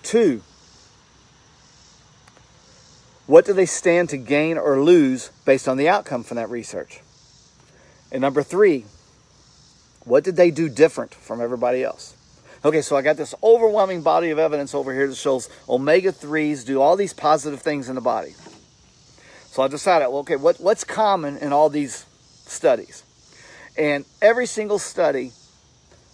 Two, 0.03 0.41
what 3.27 3.45
do 3.45 3.53
they 3.53 3.65
stand 3.65 4.09
to 4.09 4.17
gain 4.17 4.57
or 4.57 4.81
lose 4.81 5.29
based 5.45 5.67
on 5.67 5.77
the 5.77 5.87
outcome 5.87 6.23
from 6.23 6.37
that 6.37 6.49
research? 6.49 7.01
And 8.11 8.21
number 8.21 8.41
three, 8.41 8.85
what 10.03 10.23
did 10.23 10.35
they 10.35 10.49
do 10.49 10.67
different 10.67 11.13
from 11.13 11.41
everybody 11.41 11.83
else? 11.83 12.15
Okay, 12.65 12.81
so 12.81 12.97
I 12.97 13.01
got 13.01 13.17
this 13.17 13.35
overwhelming 13.43 14.01
body 14.01 14.31
of 14.31 14.39
evidence 14.39 14.73
over 14.73 14.93
here 14.93 15.07
that 15.07 15.15
shows 15.15 15.49
omega 15.69 16.11
3s 16.11 16.65
do 16.65 16.81
all 16.81 16.95
these 16.95 17.13
positive 17.13 17.61
things 17.61 17.87
in 17.87 17.95
the 17.95 18.01
body. 18.01 18.33
So 19.51 19.63
I 19.63 19.67
decided, 19.67 20.09
well, 20.09 20.19
okay, 20.19 20.35
what, 20.35 20.59
what's 20.59 20.83
common 20.83 21.37
in 21.37 21.53
all 21.53 21.69
these 21.69 22.05
studies? 22.45 23.03
And 23.77 24.05
every 24.21 24.45
single 24.45 24.79
study 24.79 25.31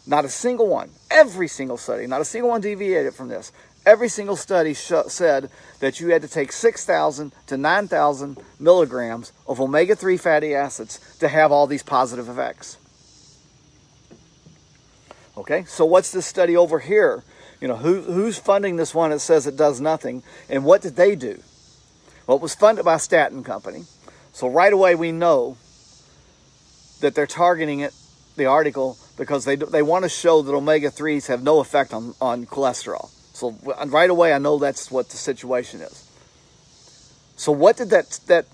not 0.08 0.26
a 0.26 0.30
single 0.30 0.68
one, 0.68 0.92
every 1.10 1.48
single 1.48 1.78
study, 1.78 2.06
not 2.08 2.22
a 2.22 2.26
single 2.26 2.50
one 2.50 2.62
deviated 2.62 3.14
from 3.14 3.28
this. 3.28 3.52
Every 3.86 4.10
single 4.10 4.36
study 4.36 4.74
sh- 4.74 4.92
said 5.08 5.50
that 5.80 6.00
you 6.00 6.10
had 6.10 6.24
to 6.24 6.28
take 6.28 6.52
6,000 6.52 7.32
to 7.48 7.58
9,000 7.58 8.38
milligrams 8.60 9.32
of 9.48 9.62
omega 9.62 9.96
3 9.96 10.18
fatty 10.18 10.56
acids 10.56 11.00
to 11.20 11.28
have 11.28 11.52
all 11.52 11.68
these 11.68 11.84
positive 11.84 12.28
effects. 12.28 12.78
Okay, 15.38 15.66
so 15.66 15.86
what's 15.86 16.12
this 16.12 16.26
study 16.26 16.58
over 16.58 16.80
here? 16.80 17.24
You 17.62 17.68
know, 17.68 17.76
who, 17.76 18.02
who's 18.02 18.40
funding 18.40 18.78
this 18.78 18.96
one 18.96 19.12
that 19.12 19.20
says 19.20 19.46
it 19.46 19.58
does 19.58 19.80
nothing, 19.80 20.24
and 20.50 20.66
what 20.66 20.82
did 20.82 20.96
they 20.96 21.16
do? 21.16 21.42
Well, 22.26 22.38
it 22.38 22.42
was 22.42 22.56
funded 22.56 22.86
by 22.86 22.98
Statin 22.98 23.44
Company. 23.44 23.84
So 24.34 24.48
right 24.48 24.74
away 24.74 24.96
we 24.96 25.12
know 25.12 25.58
that 27.02 27.14
they're 27.14 27.28
targeting 27.28 27.82
it, 27.82 27.94
the 28.36 28.46
article, 28.46 28.98
because 29.18 29.46
they, 29.46 29.56
they 29.56 29.82
want 29.82 30.04
to 30.04 30.10
show 30.10 30.42
that 30.42 30.54
omega 30.54 30.90
3s 30.90 31.28
have 31.28 31.44
no 31.44 31.60
effect 31.60 31.94
on, 31.94 32.16
on 32.20 32.46
cholesterol. 32.46 33.12
So 33.36 33.54
right 33.88 34.10
away, 34.10 34.32
I 34.34 34.38
know 34.38 34.58
that's 34.58 34.90
what 34.90 35.10
the 35.10 35.18
situation 35.18 35.82
is. 35.82 36.10
So 37.36 37.52
what 37.52 37.76
did 37.76 37.90
that, 37.90 38.18
that, 38.28 38.46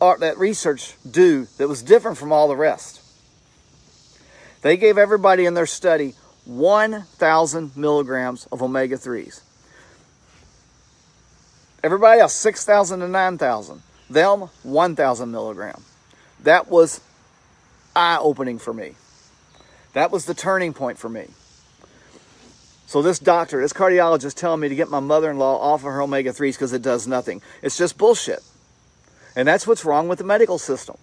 art, 0.00 0.20
that 0.20 0.38
research 0.38 0.94
do 1.10 1.48
that 1.58 1.66
was 1.66 1.82
different 1.82 2.16
from 2.16 2.32
all 2.32 2.46
the 2.46 2.54
rest? 2.54 3.00
They 4.62 4.76
gave 4.76 4.96
everybody 4.96 5.44
in 5.44 5.54
their 5.54 5.66
study 5.66 6.14
1,000 6.44 7.76
milligrams 7.76 8.46
of 8.52 8.62
omega 8.62 8.96
3s. 8.96 9.40
Everybody 11.82 12.20
else, 12.20 12.32
6,000 12.34 13.00
to 13.00 13.08
9,000. 13.08 13.82
Them, 14.08 14.50
1,000 14.62 15.30
milligram. 15.32 15.82
That 16.44 16.70
was 16.70 17.00
eye 17.96 18.18
opening 18.20 18.60
for 18.60 18.72
me. 18.72 18.94
That 19.94 20.12
was 20.12 20.26
the 20.26 20.34
turning 20.34 20.74
point 20.74 20.96
for 20.96 21.08
me. 21.08 21.26
So 22.86 23.02
this 23.02 23.18
doctor, 23.18 23.60
this 23.60 23.72
cardiologist 23.72 24.34
telling 24.34 24.60
me 24.60 24.68
to 24.68 24.74
get 24.74 24.90
my 24.90 25.00
mother-in-law 25.00 25.58
off 25.58 25.80
of 25.80 25.92
her 25.92 26.02
omega-3s 26.02 26.52
because 26.52 26.72
it 26.72 26.82
does 26.82 27.06
nothing. 27.06 27.42
It's 27.62 27.76
just 27.76 27.98
bullshit. 27.98 28.42
And 29.34 29.48
that's 29.48 29.66
what's 29.66 29.84
wrong 29.84 30.06
with 30.06 30.18
the 30.18 30.24
medical 30.24 30.58
system. 30.58 30.96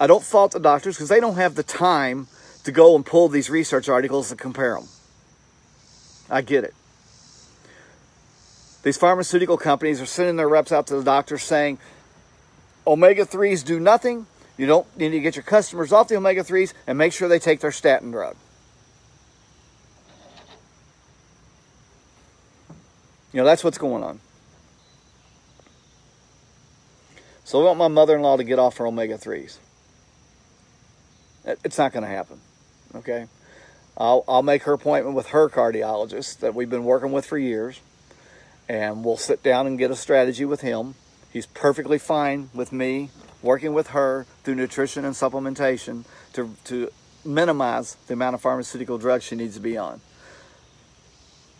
I 0.00 0.06
don't 0.06 0.22
fault 0.22 0.52
the 0.52 0.60
doctors 0.60 0.96
because 0.96 1.08
they 1.08 1.20
don't 1.20 1.36
have 1.36 1.54
the 1.54 1.62
time 1.62 2.28
to 2.64 2.72
go 2.72 2.96
and 2.96 3.04
pull 3.04 3.28
these 3.28 3.50
research 3.50 3.88
articles 3.88 4.30
and 4.30 4.40
compare 4.40 4.74
them. 4.74 4.88
I 6.30 6.42
get 6.42 6.64
it. 6.64 6.74
These 8.82 8.96
pharmaceutical 8.96 9.56
companies 9.56 10.00
are 10.00 10.06
sending 10.06 10.36
their 10.36 10.48
reps 10.48 10.72
out 10.72 10.86
to 10.88 10.96
the 10.96 11.02
doctors 11.02 11.42
saying 11.42 11.78
omega 12.86 13.24
3s 13.24 13.64
do 13.64 13.80
nothing. 13.80 14.26
You 14.58 14.66
don't 14.66 14.98
need 14.98 15.10
to 15.10 15.20
get 15.20 15.36
your 15.36 15.44
customers 15.44 15.92
off 15.92 16.08
the 16.08 16.16
omega 16.16 16.42
3s 16.42 16.74
and 16.86 16.98
make 16.98 17.12
sure 17.12 17.28
they 17.28 17.38
take 17.38 17.60
their 17.60 17.72
statin 17.72 18.10
drug. 18.10 18.36
You 23.32 23.40
know, 23.40 23.44
that's 23.44 23.62
what's 23.62 23.78
going 23.78 24.02
on. 24.02 24.18
So 27.44 27.60
I 27.60 27.64
want 27.64 27.78
my 27.78 27.88
mother 27.88 28.16
in 28.16 28.22
law 28.22 28.36
to 28.36 28.44
get 28.44 28.58
off 28.58 28.76
her 28.78 28.86
omega 28.86 29.16
3s. 29.16 29.58
It's 31.64 31.78
not 31.78 31.92
going 31.92 32.02
to 32.02 32.10
happen. 32.10 32.40
Okay? 32.96 33.26
I'll, 33.96 34.24
I'll 34.26 34.42
make 34.42 34.64
her 34.64 34.72
appointment 34.72 35.14
with 35.14 35.28
her 35.28 35.48
cardiologist 35.48 36.40
that 36.40 36.54
we've 36.54 36.68
been 36.68 36.84
working 36.84 37.12
with 37.12 37.26
for 37.26 37.38
years, 37.38 37.80
and 38.68 39.04
we'll 39.04 39.16
sit 39.16 39.42
down 39.42 39.66
and 39.66 39.78
get 39.78 39.90
a 39.90 39.96
strategy 39.96 40.44
with 40.44 40.62
him. 40.62 40.94
He's 41.32 41.46
perfectly 41.46 41.98
fine 41.98 42.50
with 42.54 42.72
me 42.72 43.10
working 43.42 43.72
with 43.72 43.88
her 43.88 44.26
through 44.42 44.54
nutrition 44.54 45.04
and 45.04 45.14
supplementation 45.14 46.04
to, 46.32 46.54
to 46.64 46.90
minimize 47.24 47.96
the 48.06 48.14
amount 48.14 48.34
of 48.34 48.40
pharmaceutical 48.40 48.98
drugs 48.98 49.24
she 49.24 49.36
needs 49.36 49.54
to 49.54 49.60
be 49.60 49.76
on. 49.76 50.00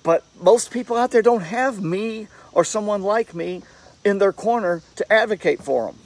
But 0.03 0.25
most 0.41 0.71
people 0.71 0.97
out 0.97 1.11
there 1.11 1.23
don't 1.23 1.43
have 1.43 1.83
me 1.83 2.29
or 2.53 2.65
someone 2.65 3.03
like 3.03 3.35
me 3.35 3.63
in 4.05 4.19
their 4.19 4.33
corner 4.33 4.83
to 4.97 5.13
advocate 5.13 5.63
for 5.63 5.87
them. 5.87 5.99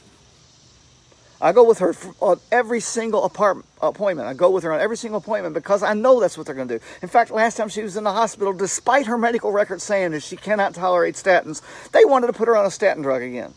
I 1.43 1.53
go 1.53 1.65
with 1.65 1.81
her 1.81 1.93
on 2.21 2.39
every 2.53 2.79
single 2.79 3.25
appointment. 3.25 4.29
I 4.29 4.33
go 4.33 4.51
with 4.51 4.63
her 4.63 4.73
on 4.73 4.81
every 4.81 4.97
single 4.97 5.19
appointment 5.19 5.55
because 5.55 5.83
I 5.83 5.93
know 5.93 6.21
that's 6.21 6.39
what 6.39 6.47
they're 6.47 6.55
going 6.55 6.69
to 6.69 6.79
do. 6.79 6.85
In 7.03 7.09
fact, 7.09 7.33
last 7.33 7.57
time 7.57 7.69
she 7.69 7.83
was 7.83 7.97
in 7.97 8.05
the 8.05 8.13
hospital, 8.13 8.53
despite 8.53 9.07
her 9.07 9.19
medical 9.19 9.51
record 9.51 9.83
saying 9.83 10.13
that 10.13 10.23
she 10.23 10.37
cannot 10.37 10.73
tolerate 10.73 11.17
statins, 11.17 11.61
they 11.91 12.05
wanted 12.05 12.29
to 12.29 12.33
put 12.33 12.47
her 12.47 12.57
on 12.57 12.65
a 12.65 12.71
statin 12.71 13.03
drug 13.03 13.23
again. 13.23 13.55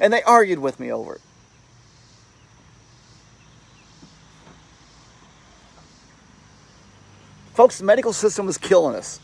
And 0.00 0.12
they 0.12 0.22
argued 0.22 0.58
with 0.58 0.80
me 0.80 0.90
over 0.90 1.16
it. 1.16 1.20
Folks, 7.54 7.78
the 7.78 7.84
medical 7.84 8.14
system 8.14 8.48
is 8.48 8.56
killing 8.56 8.96
us. 8.96 9.20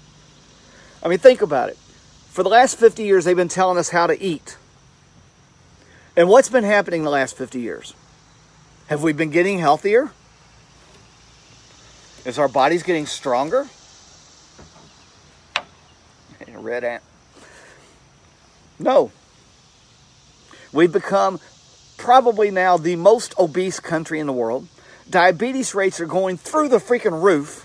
I 1.02 1.08
mean, 1.08 1.18
think 1.18 1.40
about 1.40 1.70
it. 1.70 1.78
For 2.30 2.42
the 2.42 2.50
last 2.50 2.78
50 2.78 3.02
years, 3.02 3.24
they've 3.24 3.34
been 3.34 3.48
telling 3.48 3.78
us 3.78 3.88
how 3.88 4.06
to 4.06 4.22
eat. 4.22 4.58
And 6.14 6.28
what's 6.28 6.50
been 6.50 6.64
happening 6.64 7.02
the 7.02 7.10
last 7.10 7.34
50 7.36 7.60
years? 7.60 7.94
Have 8.88 9.02
we 9.02 9.14
been 9.14 9.30
getting 9.30 9.58
healthier? 9.58 10.12
Is 12.26 12.38
our 12.38 12.48
bodies 12.48 12.82
getting 12.82 13.06
stronger? 13.06 13.68
Red 16.48 16.84
ant. 16.84 17.02
No. 18.78 19.12
We've 20.72 20.92
become 20.92 21.40
probably 21.96 22.50
now 22.50 22.76
the 22.76 22.96
most 22.96 23.34
obese 23.38 23.80
country 23.80 24.20
in 24.20 24.26
the 24.26 24.32
world. 24.32 24.68
Diabetes 25.08 25.74
rates 25.74 26.00
are 26.00 26.06
going 26.06 26.36
through 26.36 26.68
the 26.68 26.78
freaking 26.78 27.22
roof. 27.22 27.62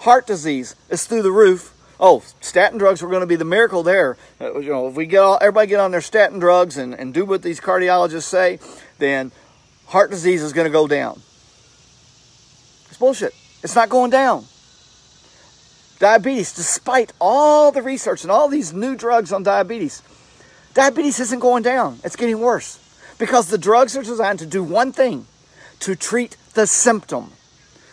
Heart 0.00 0.26
disease 0.26 0.76
is 0.88 1.06
through 1.06 1.22
the 1.22 1.32
roof 1.32 1.74
oh, 2.00 2.22
statin 2.40 2.78
drugs 2.78 3.02
were 3.02 3.08
going 3.08 3.20
to 3.20 3.26
be 3.26 3.36
the 3.36 3.44
miracle 3.44 3.82
there. 3.82 4.16
Uh, 4.40 4.58
you 4.58 4.70
know, 4.70 4.88
if 4.88 4.94
we 4.94 5.06
get 5.06 5.18
all, 5.18 5.38
everybody 5.40 5.68
get 5.68 5.80
on 5.80 5.90
their 5.90 6.00
statin 6.00 6.38
drugs 6.38 6.76
and, 6.76 6.94
and 6.94 7.12
do 7.12 7.24
what 7.24 7.42
these 7.42 7.60
cardiologists 7.60 8.22
say, 8.22 8.58
then 8.98 9.32
heart 9.86 10.10
disease 10.10 10.42
is 10.42 10.52
going 10.52 10.66
to 10.66 10.72
go 10.72 10.86
down. 10.86 11.20
It's 12.88 12.98
bullshit. 12.98 13.34
It's 13.62 13.74
not 13.74 13.88
going 13.88 14.10
down. 14.10 14.44
Diabetes, 15.98 16.54
despite 16.54 17.12
all 17.20 17.72
the 17.72 17.82
research 17.82 18.22
and 18.22 18.30
all 18.30 18.48
these 18.48 18.72
new 18.72 18.94
drugs 18.94 19.32
on 19.32 19.42
diabetes, 19.42 20.02
diabetes 20.78 21.18
isn't 21.18 21.40
going 21.40 21.64
down. 21.64 21.98
It's 22.04 22.14
getting 22.14 22.38
worse 22.38 22.78
because 23.18 23.48
the 23.48 23.58
drugs 23.58 23.96
are 23.96 24.02
designed 24.02 24.38
to 24.38 24.46
do 24.46 24.62
one 24.62 24.92
thing 24.92 25.26
to 25.80 25.96
treat 25.96 26.36
the 26.54 26.68
symptom. 26.68 27.32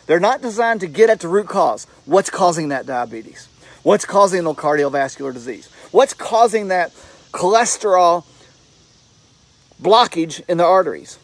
They're 0.06 0.20
not 0.20 0.44
designed 0.44 0.82
to 0.82 0.88
get 0.88 1.10
at 1.10 1.20
the 1.20 1.28
root 1.28 1.48
cause. 1.48 1.88
What's 2.06 2.30
causing 2.30 2.70
that 2.70 2.86
diabetes? 2.86 3.50
What's 3.82 4.06
causing 4.06 4.44
the 4.44 4.54
cardiovascular 4.54 5.34
disease? 5.34 5.68
What's 5.92 6.14
causing 6.14 6.68
that 6.68 6.92
cholesterol 7.32 8.24
blockage 9.82 10.48
in 10.48 10.60
the 10.60 10.64
arteries? 10.64 11.18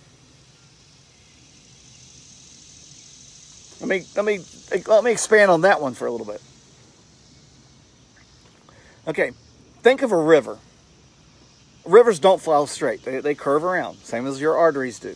Let 3.80 3.88
me 3.88 4.04
let 4.16 4.26
me 4.26 4.40
let 4.88 5.04
me 5.04 5.12
expand 5.12 5.52
on 5.52 5.62
that 5.62 5.80
one 5.80 5.94
for 5.94 6.08
a 6.08 6.12
little 6.12 6.26
bit. 6.26 6.42
Okay, 9.08 9.32
think 9.84 10.02
of 10.02 10.12
a 10.12 10.18
river. 10.18 10.58
Rivers 11.86 12.20
don't 12.20 12.42
flow 12.42 12.66
straight; 12.66 13.04
they, 13.04 13.20
they 13.22 13.36
curve 13.36 13.64
around, 13.64 13.98
same 13.98 14.28
as 14.28 14.40
your 14.40 14.58
arteries 14.58 15.00
do. 15.00 15.16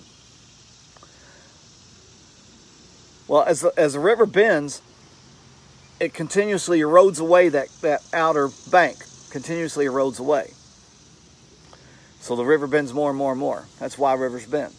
Well, 3.28 3.44
as 3.44 3.62
the, 3.62 3.74
as 3.78 3.94
the 3.94 4.00
river 4.00 4.26
bends, 4.26 4.82
it 6.00 6.14
continuously 6.14 6.80
erodes 6.80 7.20
away 7.20 7.50
that, 7.50 7.70
that 7.82 8.04
outer 8.14 8.50
bank, 8.70 8.98
continuously 9.30 9.86
erodes 9.86 10.20
away. 10.20 10.52
So 12.20 12.36
the 12.36 12.46
river 12.46 12.68
bends 12.68 12.94
more 12.94 13.10
and 13.10 13.18
more 13.18 13.32
and 13.32 13.40
more. 13.40 13.66
That's 13.80 13.98
why 13.98 14.14
rivers 14.14 14.46
bend. 14.46 14.74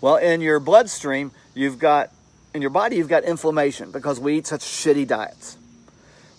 Well, 0.00 0.16
in 0.16 0.40
your 0.40 0.60
bloodstream, 0.60 1.32
you've 1.54 1.78
got, 1.78 2.10
in 2.54 2.62
your 2.62 2.70
body, 2.70 2.96
you've 2.96 3.08
got 3.08 3.24
inflammation 3.24 3.90
because 3.90 4.20
we 4.20 4.38
eat 4.38 4.46
such 4.46 4.60
shitty 4.60 5.06
diets. 5.06 5.56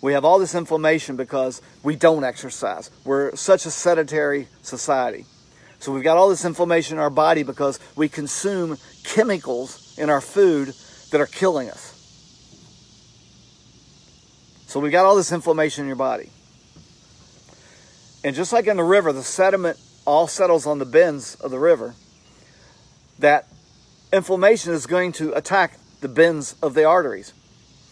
We 0.01 0.13
have 0.13 0.23
all 0.23 0.39
this 0.39 0.55
inflammation 0.55 1.15
because 1.15 1.61
we 1.83 1.95
don't 1.95 2.23
exercise. 2.23 2.89
We're 3.03 3.35
such 3.35 3.65
a 3.65 3.71
sedentary 3.71 4.47
society. 4.61 5.25
So 5.79 5.91
we've 5.93 6.03
got 6.03 6.17
all 6.17 6.29
this 6.29 6.45
inflammation 6.45 6.97
in 6.97 7.01
our 7.01 7.09
body 7.09 7.43
because 7.43 7.79
we 7.95 8.09
consume 8.09 8.77
chemicals 9.03 9.97
in 9.97 10.09
our 10.09 10.21
food 10.21 10.73
that 11.11 11.19
are 11.19 11.25
killing 11.25 11.69
us. 11.69 11.95
So 14.67 14.79
we've 14.79 14.91
got 14.91 15.05
all 15.05 15.15
this 15.15 15.31
inflammation 15.31 15.83
in 15.83 15.87
your 15.87 15.95
body. 15.95 16.29
And 18.23 18.35
just 18.35 18.53
like 18.53 18.67
in 18.67 18.77
the 18.77 18.83
river, 18.83 19.11
the 19.11 19.23
sediment 19.23 19.77
all 20.05 20.27
settles 20.27 20.65
on 20.65 20.79
the 20.79 20.85
bends 20.85 21.35
of 21.35 21.51
the 21.51 21.59
river. 21.59 21.95
That 23.19 23.47
inflammation 24.11 24.73
is 24.73 24.85
going 24.85 25.11
to 25.13 25.33
attack 25.33 25.77
the 26.01 26.07
bends 26.07 26.55
of 26.61 26.73
the 26.73 26.85
arteries 26.85 27.33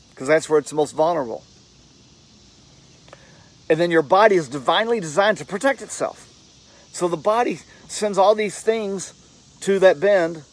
because 0.10 0.28
that's 0.28 0.50
where 0.50 0.60
it's 0.60 0.74
most 0.74 0.94
vulnerable. 0.94 1.44
And 3.70 3.80
then 3.80 3.92
your 3.92 4.02
body 4.02 4.36
is 4.36 4.48
divinely 4.48 5.00
designed 5.00 5.38
to 5.40 5.46
protect 5.46 5.82
itself. 5.82 6.28
So 6.92 7.08
the 7.08 7.18
body 7.18 7.60
sends 7.88 8.18
all 8.18 8.34
these 8.34 8.62
things 8.62 9.14
to 9.62 9.80
that 9.80 10.00
bend 10.00 10.44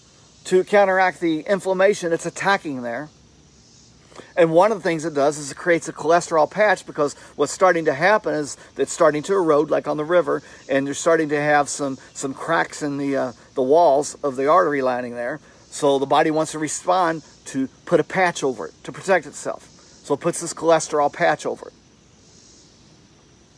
to 0.44 0.64
counteract 0.64 1.20
the 1.20 1.40
inflammation 1.40 2.12
it's 2.12 2.26
attacking 2.26 2.82
there. 2.82 3.08
And 4.36 4.52
one 4.52 4.72
of 4.72 4.78
the 4.78 4.82
things 4.82 5.04
it 5.04 5.14
does 5.14 5.38
is 5.38 5.52
it 5.52 5.56
creates 5.56 5.88
a 5.88 5.92
cholesterol 5.92 6.50
patch 6.50 6.86
because 6.86 7.14
what's 7.36 7.52
starting 7.52 7.84
to 7.86 7.94
happen 7.94 8.34
is 8.34 8.56
it's 8.76 8.92
starting 8.92 9.22
to 9.24 9.34
erode, 9.34 9.70
like 9.70 9.86
on 9.86 9.96
the 9.96 10.04
river, 10.04 10.42
and 10.68 10.86
you're 10.86 10.94
starting 10.94 11.28
to 11.30 11.40
have 11.40 11.68
some 11.68 11.98
some 12.12 12.34
cracks 12.34 12.82
in 12.82 12.98
the 12.98 13.16
uh, 13.16 13.32
the 13.54 13.62
walls 13.62 14.14
of 14.22 14.36
the 14.36 14.48
artery 14.48 14.82
lining 14.82 15.14
there. 15.14 15.40
So 15.66 15.98
the 15.98 16.06
body 16.06 16.30
wants 16.30 16.52
to 16.52 16.58
respond 16.58 17.22
to 17.46 17.68
put 17.86 18.00
a 18.00 18.04
patch 18.04 18.42
over 18.42 18.66
it 18.66 18.74
to 18.84 18.92
protect 18.92 19.26
itself. 19.26 19.68
So 20.04 20.14
it 20.14 20.20
puts 20.20 20.40
this 20.40 20.54
cholesterol 20.54 21.12
patch 21.12 21.46
over 21.46 21.68
it. 21.68 21.74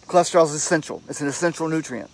Cholesterol 0.07 0.45
is 0.45 0.53
essential. 0.53 1.03
It's 1.09 1.21
an 1.21 1.29
essential 1.29 1.69
nutrient. 1.69 2.11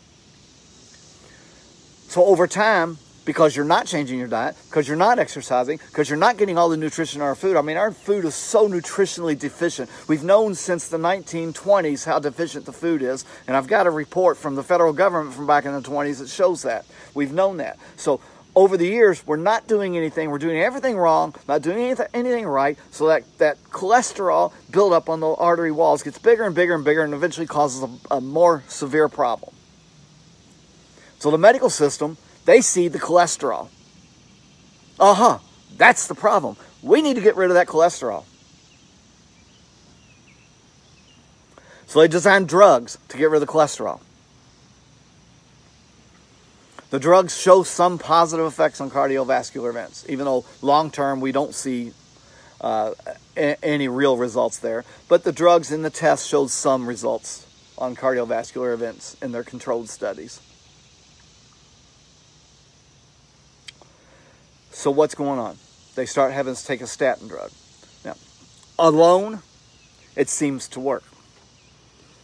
So 2.08 2.24
over 2.24 2.46
time, 2.46 2.98
because 3.24 3.54
you're 3.54 3.64
not 3.64 3.86
changing 3.86 4.18
your 4.18 4.28
diet, 4.28 4.56
because 4.68 4.88
you're 4.88 4.96
not 4.96 5.18
exercising, 5.18 5.78
because 5.88 6.08
you're 6.10 6.18
not 6.18 6.36
getting 6.36 6.58
all 6.58 6.68
the 6.68 6.76
nutrition 6.76 7.20
in 7.20 7.26
our 7.26 7.34
food. 7.34 7.56
I 7.56 7.62
mean, 7.62 7.76
our 7.76 7.92
food 7.92 8.24
is 8.24 8.34
so 8.34 8.68
nutritionally 8.68 9.38
deficient. 9.38 9.88
We've 10.08 10.24
known 10.24 10.54
since 10.54 10.88
the 10.88 10.98
1920s 10.98 12.04
how 12.04 12.18
deficient 12.18 12.66
the 12.66 12.72
food 12.72 13.02
is, 13.02 13.24
and 13.46 13.56
I've 13.56 13.68
got 13.68 13.86
a 13.86 13.90
report 13.90 14.36
from 14.36 14.56
the 14.56 14.62
federal 14.62 14.92
government 14.92 15.34
from 15.34 15.46
back 15.46 15.64
in 15.64 15.72
the 15.72 15.80
20s 15.80 16.18
that 16.18 16.28
shows 16.28 16.62
that. 16.62 16.84
We've 17.14 17.32
known 17.32 17.58
that. 17.58 17.78
So 17.96 18.20
over 18.54 18.76
the 18.76 18.86
years, 18.86 19.26
we're 19.26 19.36
not 19.36 19.66
doing 19.66 19.96
anything. 19.96 20.30
We're 20.30 20.38
doing 20.38 20.60
everything 20.60 20.96
wrong, 20.96 21.34
not 21.48 21.62
doing 21.62 21.78
anything, 21.78 22.06
anything 22.12 22.46
right. 22.46 22.78
So 22.90 23.06
that, 23.08 23.24
that 23.38 23.62
cholesterol 23.64 24.52
buildup 24.70 25.08
on 25.08 25.20
the 25.20 25.28
artery 25.28 25.72
walls 25.72 26.02
gets 26.02 26.18
bigger 26.18 26.44
and 26.44 26.54
bigger 26.54 26.74
and 26.74 26.84
bigger 26.84 27.02
and 27.02 27.14
eventually 27.14 27.46
causes 27.46 27.82
a, 27.82 28.16
a 28.16 28.20
more 28.20 28.62
severe 28.68 29.08
problem. 29.08 29.54
So 31.18 31.30
the 31.30 31.38
medical 31.38 31.70
system, 31.70 32.18
they 32.44 32.60
see 32.60 32.88
the 32.88 32.98
cholesterol. 32.98 33.68
Uh 35.00 35.14
huh. 35.14 35.38
That's 35.76 36.06
the 36.06 36.14
problem. 36.14 36.56
We 36.82 37.00
need 37.00 37.14
to 37.14 37.22
get 37.22 37.36
rid 37.36 37.50
of 37.50 37.54
that 37.54 37.66
cholesterol. 37.68 38.24
So 41.86 42.00
they 42.00 42.08
design 42.08 42.44
drugs 42.44 42.98
to 43.08 43.16
get 43.16 43.30
rid 43.30 43.42
of 43.42 43.46
the 43.46 43.52
cholesterol. 43.52 44.00
The 46.92 47.00
drugs 47.00 47.34
show 47.34 47.62
some 47.62 47.98
positive 47.98 48.44
effects 48.44 48.78
on 48.78 48.90
cardiovascular 48.90 49.70
events, 49.70 50.04
even 50.10 50.26
though 50.26 50.44
long 50.60 50.90
term 50.90 51.22
we 51.22 51.32
don't 51.32 51.54
see 51.54 51.94
uh, 52.60 52.92
a- 53.34 53.64
any 53.64 53.88
real 53.88 54.18
results 54.18 54.58
there. 54.58 54.84
But 55.08 55.24
the 55.24 55.32
drugs 55.32 55.72
in 55.72 55.80
the 55.80 55.88
test 55.88 56.28
showed 56.28 56.50
some 56.50 56.86
results 56.86 57.46
on 57.78 57.96
cardiovascular 57.96 58.74
events 58.74 59.16
in 59.22 59.32
their 59.32 59.42
controlled 59.42 59.88
studies. 59.88 60.42
So 64.70 64.90
what's 64.90 65.14
going 65.14 65.38
on? 65.38 65.56
They 65.94 66.04
start 66.04 66.34
having 66.34 66.54
to 66.54 66.62
take 66.62 66.82
a 66.82 66.86
statin 66.86 67.26
drug. 67.26 67.52
Now, 68.04 68.16
alone, 68.78 69.40
it 70.14 70.28
seems 70.28 70.68
to 70.68 70.80
work. 70.80 71.04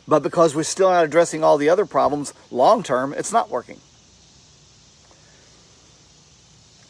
But 0.06 0.22
because 0.22 0.54
we're 0.54 0.62
still 0.62 0.90
not 0.90 1.06
addressing 1.06 1.42
all 1.42 1.56
the 1.56 1.70
other 1.70 1.86
problems, 1.86 2.34
long 2.50 2.82
term, 2.82 3.14
it's 3.14 3.32
not 3.32 3.48
working. 3.48 3.80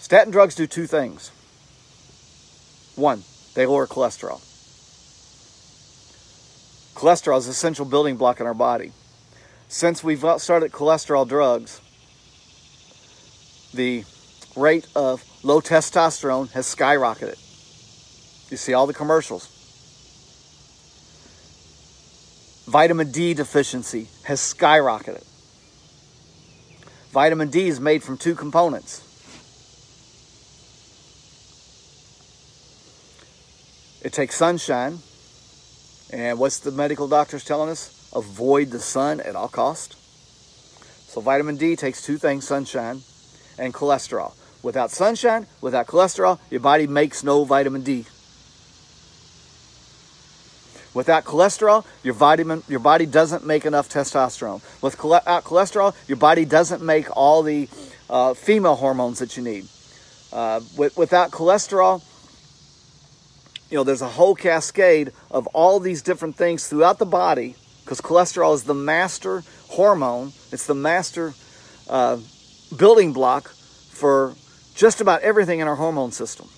Statin 0.09 0.33
drugs 0.33 0.55
do 0.55 0.67
two 0.67 0.87
things. 0.87 1.31
One, 2.97 3.25
they 3.53 3.67
lower 3.67 3.87
cholesterol. 3.87 4.41
Cholesterol 6.95 7.37
is 7.37 7.45
an 7.45 7.51
essential 7.51 7.85
building 7.85 8.17
block 8.17 8.41
in 8.41 8.47
our 8.47 8.55
body. 8.55 8.93
Since 9.69 10.03
we've 10.03 10.25
started 10.39 10.73
cholesterol 10.73 11.29
drugs, 11.29 11.83
the 13.75 14.07
rate 14.57 14.87
of 14.97 15.23
low 15.43 15.61
testosterone 15.61 16.51
has 16.53 16.75
skyrocketed. 16.75 17.37
You 18.51 18.57
see 18.57 18.73
all 18.73 18.87
the 18.87 18.95
commercials. 18.95 19.47
Vitamin 22.67 23.13
D 23.13 23.35
deficiency 23.35 24.09
has 24.23 24.41
skyrocketed. 24.41 25.27
Vitamin 27.13 27.51
D 27.51 27.69
is 27.69 27.79
made 27.79 28.03
from 28.03 28.17
two 28.17 28.35
components. 28.35 29.03
It 34.01 34.13
takes 34.13 34.37
sunshine, 34.37 34.99
and 36.13 36.39
what's 36.39 36.61
the 36.61 36.71
medical 36.71 37.09
doctors 37.09 37.45
telling 37.45 37.69
us? 37.69 38.11
Avoid 38.15 38.71
the 38.71 38.79
sun 38.79 39.21
at 39.21 39.35
all 39.35 39.49
cost. 39.49 39.97
So 41.09 41.21
vitamin 41.21 41.57
D 41.57 41.75
takes 41.75 42.03
two 42.03 42.17
things, 42.17 42.47
sunshine 42.47 43.03
and 43.59 43.75
cholesterol. 43.75 44.35
Without 44.63 44.91
sunshine, 44.91 45.47
without 45.61 45.87
cholesterol, 45.87 46.39
your 46.51 46.61
body 46.61 46.87
makes 46.87 47.25
no 47.25 47.45
vitamin 47.45 47.83
D. 47.83 48.07
Without 50.95 51.25
cholesterol, 51.25 51.85
your 52.03 52.15
vitamin 52.15 52.63
your 52.69 52.81
body 52.81 53.07
doesn't 53.07 53.45
make 53.45 53.65
enough 53.67 53.89
testosterone. 53.89 54.63
Without 54.83 55.45
cholesterol, 55.45 55.95
your 56.09 56.17
body 56.17 56.45
doesn't 56.45 56.83
make 56.83 57.15
all 57.17 57.43
the 57.43 57.69
uh, 58.09 58.35
female 58.35 58.77
hormones 58.77 59.19
that 59.19 59.37
you 59.37 59.43
need. 59.43 59.67
Uh, 60.33 60.61
with, 60.77 60.97
without 60.97 61.31
cholesterol, 61.31 62.03
you 63.71 63.77
know, 63.77 63.85
there's 63.85 64.03
a 64.03 64.09
whole 64.09 64.35
cascade 64.35 65.13
of 65.31 65.47
all 65.49 65.79
these 65.81 66.03
different 66.03 66.37
things 66.37 66.67
throughout 66.69 66.99
the 66.99 67.07
body 67.07 67.55
because 67.85 68.01
cholesterol 68.01 68.55
is 68.55 68.65
the 68.65 68.75
master 68.75 69.43
hormone. 69.69 70.33
It's 70.53 70.67
the 70.67 70.75
master 70.75 71.35
uh, 71.89 72.19
building 72.77 73.13
block 73.13 73.49
for 73.49 74.35
just 74.75 75.01
about 75.01 75.23
everything 75.23 75.61
in 75.61 75.69
our 75.69 75.77
hormone 75.77 76.13
system. 76.13 76.49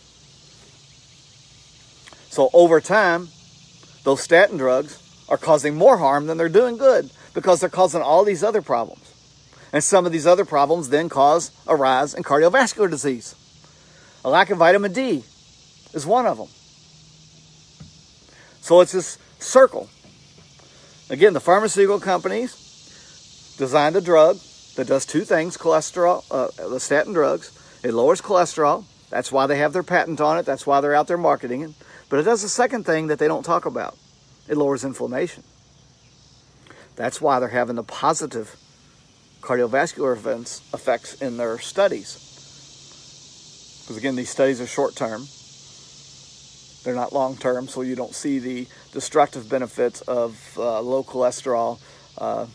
So 2.31 2.49
over 2.53 2.81
time, 2.81 3.29
those 4.05 4.20
statin 4.20 4.57
drugs 4.57 4.99
are 5.29 5.37
causing 5.37 5.75
more 5.75 5.99
harm 5.99 6.27
than 6.27 6.38
they're 6.38 6.49
doing 6.49 6.77
good 6.77 7.11
because 7.35 7.61
they're 7.61 7.68
causing 7.68 8.03
all 8.03 8.25
these 8.25 8.44
other 8.44 8.62
problems. 8.62 9.03
And 9.73 9.83
some 9.83 10.07
of 10.07 10.12
these 10.12 10.27
other 10.27 10.44
problems 10.44 10.88
then 10.88 11.09
cause 11.09 11.51
a 11.66 11.75
rise 11.75 12.14
in 12.14 12.23
cardiovascular 12.23 12.90
disease. 12.90 13.35
A 14.25 14.31
lack 14.31 14.51
of 14.51 14.59
vitamin 14.59 14.92
D 14.92 15.25
is 15.92 16.07
one 16.07 16.27
of 16.27 16.38
them. 16.38 16.49
So 18.61 18.81
it's 18.81 18.92
this 18.92 19.18
circle. 19.38 19.88
Again, 21.09 21.33
the 21.33 21.40
pharmaceutical 21.40 21.99
companies 21.99 23.55
designed 23.59 23.96
a 23.96 24.01
drug 24.01 24.38
that 24.77 24.87
does 24.87 25.05
two 25.05 25.23
things 25.23 25.57
cholesterol, 25.57 26.25
uh, 26.31 26.68
the 26.68 26.79
statin 26.81 27.12
drugs. 27.12 27.53
It 27.83 27.92
lowers 27.92 28.20
cholesterol. 28.20 28.85
That's 29.11 29.33
why 29.33 29.46
they 29.46 29.59
have 29.59 29.73
their 29.73 29.83
patent 29.83 30.20
on 30.20 30.38
it. 30.38 30.46
That's 30.46 30.66
why 30.66 30.81
they're 30.81 30.94
out 30.94 31.09
there 31.09 31.18
marketing 31.18 31.62
it. 31.62 31.73
But 32.09 32.20
it 32.20 32.23
does 32.23 32.42
the 32.42 32.49
second 32.49 32.85
thing 32.85 33.09
that 33.09 33.18
they 33.18 33.29
don't 33.29 33.42
talk 33.42 33.66
about 33.66 33.96
it 34.49 34.57
lowers 34.57 34.85
inflammation. 34.85 35.42
That's 36.96 37.20
why 37.20 37.40
they're 37.40 37.49
having 37.49 37.77
the 37.77 37.83
positive 37.83 38.57
cardiovascular 39.40 40.12
events 40.12 40.62
effects 40.75 41.14
in 41.14 41.37
their 41.37 41.59
studies. 41.59 42.27
Because 43.83 43.96
again, 43.96 44.16
these 44.16 44.31
studies 44.31 44.61
are 44.61 44.66
short 44.66 44.94
term. 44.96 45.27
They're 46.83 46.95
not 46.95 47.12
long 47.12 47.37
term, 47.37 47.69
so 47.69 47.83
you 47.83 47.95
don't 47.95 48.14
see 48.14 48.38
the 48.38 48.66
destructive 48.93 49.49
benefits 49.49 50.01
of 50.03 50.55
uh, 50.57 50.81
low 50.81 51.03
cholesterol 51.05 51.79
uh, 52.19 52.47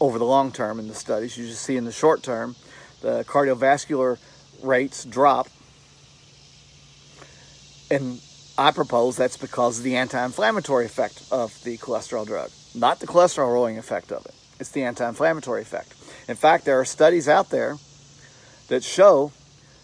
over 0.00 0.18
the 0.18 0.24
long 0.24 0.52
term 0.52 0.78
in 0.78 0.88
the 0.88 0.94
studies. 0.94 1.36
You 1.36 1.46
just 1.46 1.62
see 1.62 1.76
in 1.76 1.84
the 1.84 1.92
short 1.92 2.22
term 2.22 2.56
the 3.02 3.24
cardiovascular 3.24 4.18
rates 4.62 5.04
drop. 5.04 5.48
And 7.90 8.20
I 8.56 8.70
propose 8.70 9.16
that's 9.16 9.36
because 9.36 9.78
of 9.78 9.84
the 9.84 9.96
anti 9.96 10.22
inflammatory 10.24 10.86
effect 10.86 11.22
of 11.30 11.62
the 11.64 11.76
cholesterol 11.78 12.26
drug, 12.26 12.50
not 12.74 13.00
the 13.00 13.06
cholesterol 13.06 13.48
lowering 13.54 13.78
effect 13.78 14.12
of 14.12 14.24
it. 14.26 14.34
It's 14.58 14.70
the 14.70 14.84
anti 14.84 15.06
inflammatory 15.06 15.62
effect. 15.62 15.94
In 16.28 16.36
fact, 16.36 16.64
there 16.64 16.78
are 16.80 16.84
studies 16.84 17.28
out 17.28 17.50
there 17.50 17.76
that 18.68 18.84
show 18.84 19.32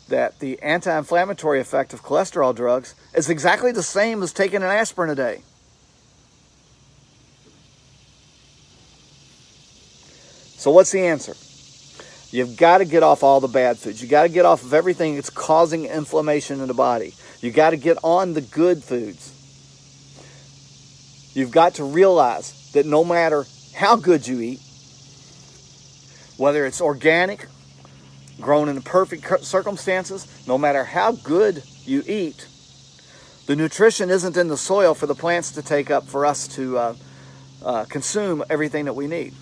that 0.08 0.38
the 0.38 0.60
anti 0.62 0.96
inflammatory 0.96 1.60
effect 1.60 1.92
of 1.92 2.02
cholesterol 2.02 2.54
drugs 2.54 2.94
is 3.14 3.28
exactly 3.28 3.72
the 3.72 3.82
same 3.82 4.22
as 4.22 4.32
taking 4.32 4.62
an 4.62 4.70
aspirin 4.70 5.10
a 5.10 5.14
day. 5.14 5.42
So, 10.56 10.70
what's 10.70 10.90
the 10.90 11.06
answer? 11.06 11.34
You've 12.30 12.56
got 12.56 12.78
to 12.78 12.84
get 12.84 13.02
off 13.02 13.22
all 13.22 13.40
the 13.40 13.48
bad 13.48 13.78
foods. 13.78 14.02
You've 14.02 14.10
got 14.10 14.24
to 14.24 14.28
get 14.28 14.44
off 14.44 14.64
of 14.64 14.74
everything 14.74 15.14
that's 15.14 15.30
causing 15.30 15.84
inflammation 15.84 16.60
in 16.60 16.66
the 16.66 16.74
body. 16.74 17.14
You've 17.40 17.54
got 17.54 17.70
to 17.70 17.76
get 17.76 17.98
on 18.02 18.34
the 18.34 18.40
good 18.40 18.82
foods. 18.82 19.32
You've 21.34 21.52
got 21.52 21.74
to 21.74 21.84
realize 21.84 22.72
that 22.72 22.86
no 22.86 23.04
matter 23.04 23.46
how 23.74 23.96
good 23.96 24.26
you 24.26 24.40
eat, 24.40 24.60
whether 26.36 26.66
it's 26.66 26.80
organic, 26.80 27.46
grown 28.40 28.68
in 28.68 28.80
perfect 28.82 29.44
circumstances, 29.44 30.46
no 30.46 30.58
matter 30.58 30.84
how 30.84 31.12
good 31.12 31.62
you 31.84 32.02
eat, 32.06 32.46
the 33.46 33.56
nutrition 33.56 34.10
isn't 34.10 34.36
in 34.36 34.48
the 34.48 34.56
soil 34.56 34.94
for 34.94 35.06
the 35.06 35.14
plants 35.14 35.52
to 35.52 35.62
take 35.62 35.90
up 35.90 36.04
for 36.04 36.26
us 36.26 36.48
to 36.48 36.76
uh, 36.76 36.94
uh, 37.64 37.84
consume 37.84 38.44
everything 38.50 38.86
that 38.86 38.94
we 38.94 39.06
need. 39.06 39.34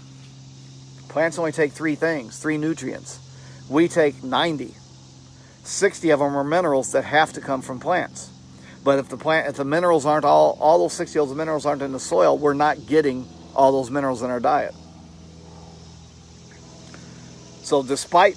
Plants 1.08 1.38
only 1.38 1.52
take 1.52 1.72
three 1.72 1.94
things, 1.94 2.38
three 2.38 2.58
nutrients. 2.58 3.20
We 3.68 3.88
take 3.88 4.22
90. 4.22 4.74
60 5.62 6.10
of 6.10 6.18
them 6.18 6.36
are 6.36 6.44
minerals 6.44 6.92
that 6.92 7.04
have 7.04 7.32
to 7.32 7.40
come 7.40 7.62
from 7.62 7.80
plants. 7.80 8.30
But 8.84 8.98
if 8.98 9.08
the 9.08 9.16
plant, 9.16 9.48
if 9.48 9.56
the 9.56 9.64
minerals 9.64 10.04
aren't 10.04 10.26
all, 10.26 10.58
all 10.60 10.78
those 10.80 10.92
60 10.92 11.18
of 11.18 11.28
those 11.28 11.36
minerals 11.36 11.64
aren't 11.64 11.80
in 11.80 11.92
the 11.92 12.00
soil, 12.00 12.36
we're 12.36 12.52
not 12.52 12.86
getting 12.86 13.26
all 13.54 13.72
those 13.72 13.90
minerals 13.90 14.22
in 14.22 14.30
our 14.30 14.40
diet. 14.40 14.74
So 17.62 17.82
despite 17.82 18.36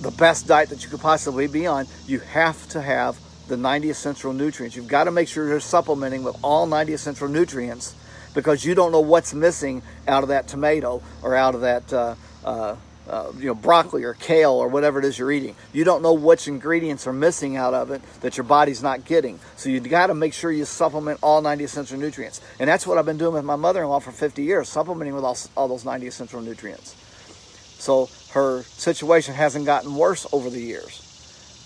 the 0.00 0.10
best 0.12 0.46
diet 0.46 0.68
that 0.70 0.84
you 0.84 0.90
could 0.90 1.00
possibly 1.00 1.46
be 1.46 1.66
on, 1.66 1.86
you 2.06 2.20
have 2.20 2.68
to 2.68 2.80
have 2.80 3.18
the 3.48 3.56
90 3.56 3.90
essential 3.90 4.32
nutrients. 4.32 4.76
You've 4.76 4.88
got 4.88 5.04
to 5.04 5.10
make 5.10 5.28
sure 5.28 5.48
you're 5.48 5.60
supplementing 5.60 6.22
with 6.22 6.36
all 6.42 6.66
90 6.66 6.92
essential 6.92 7.28
nutrients 7.28 7.94
because 8.34 8.64
you 8.64 8.74
don't 8.74 8.92
know 8.92 9.00
what's 9.00 9.34
missing 9.34 9.82
out 10.06 10.22
of 10.22 10.28
that 10.28 10.46
tomato 10.48 11.02
or 11.22 11.34
out 11.34 11.54
of 11.54 11.62
that 11.62 11.92
uh, 11.92 12.14
uh, 12.44 12.76
uh, 13.08 13.32
you 13.38 13.46
know 13.46 13.54
broccoli 13.54 14.04
or 14.04 14.12
kale 14.12 14.52
or 14.52 14.68
whatever 14.68 14.98
it 14.98 15.04
is 15.04 15.18
you're 15.18 15.32
eating. 15.32 15.56
You 15.72 15.84
don't 15.84 16.02
know 16.02 16.12
which 16.12 16.46
ingredients 16.46 17.06
are 17.06 17.12
missing 17.12 17.56
out 17.56 17.72
of 17.72 17.90
it 17.90 18.02
that 18.20 18.36
your 18.36 18.44
body's 18.44 18.82
not 18.82 19.06
getting. 19.06 19.40
So 19.56 19.70
you 19.70 19.80
have 19.80 19.88
got 19.88 20.06
to 20.08 20.14
make 20.14 20.34
sure 20.34 20.52
you 20.52 20.66
supplement 20.66 21.18
all 21.22 21.40
90 21.40 21.64
essential 21.64 21.98
nutrients. 21.98 22.40
And 22.60 22.68
that's 22.68 22.86
what 22.86 22.98
I've 22.98 23.06
been 23.06 23.18
doing 23.18 23.32
with 23.34 23.44
my 23.44 23.56
mother-in-law 23.56 24.00
for 24.00 24.12
50 24.12 24.42
years, 24.42 24.68
supplementing 24.68 25.14
with 25.14 25.24
all, 25.24 25.36
all 25.56 25.68
those 25.68 25.86
90 25.86 26.06
essential 26.06 26.42
nutrients. 26.42 26.94
So 27.78 28.10
her 28.38 28.62
situation 28.62 29.34
hasn't 29.34 29.66
gotten 29.66 29.94
worse 29.94 30.26
over 30.32 30.48
the 30.48 30.60
years. 30.60 31.04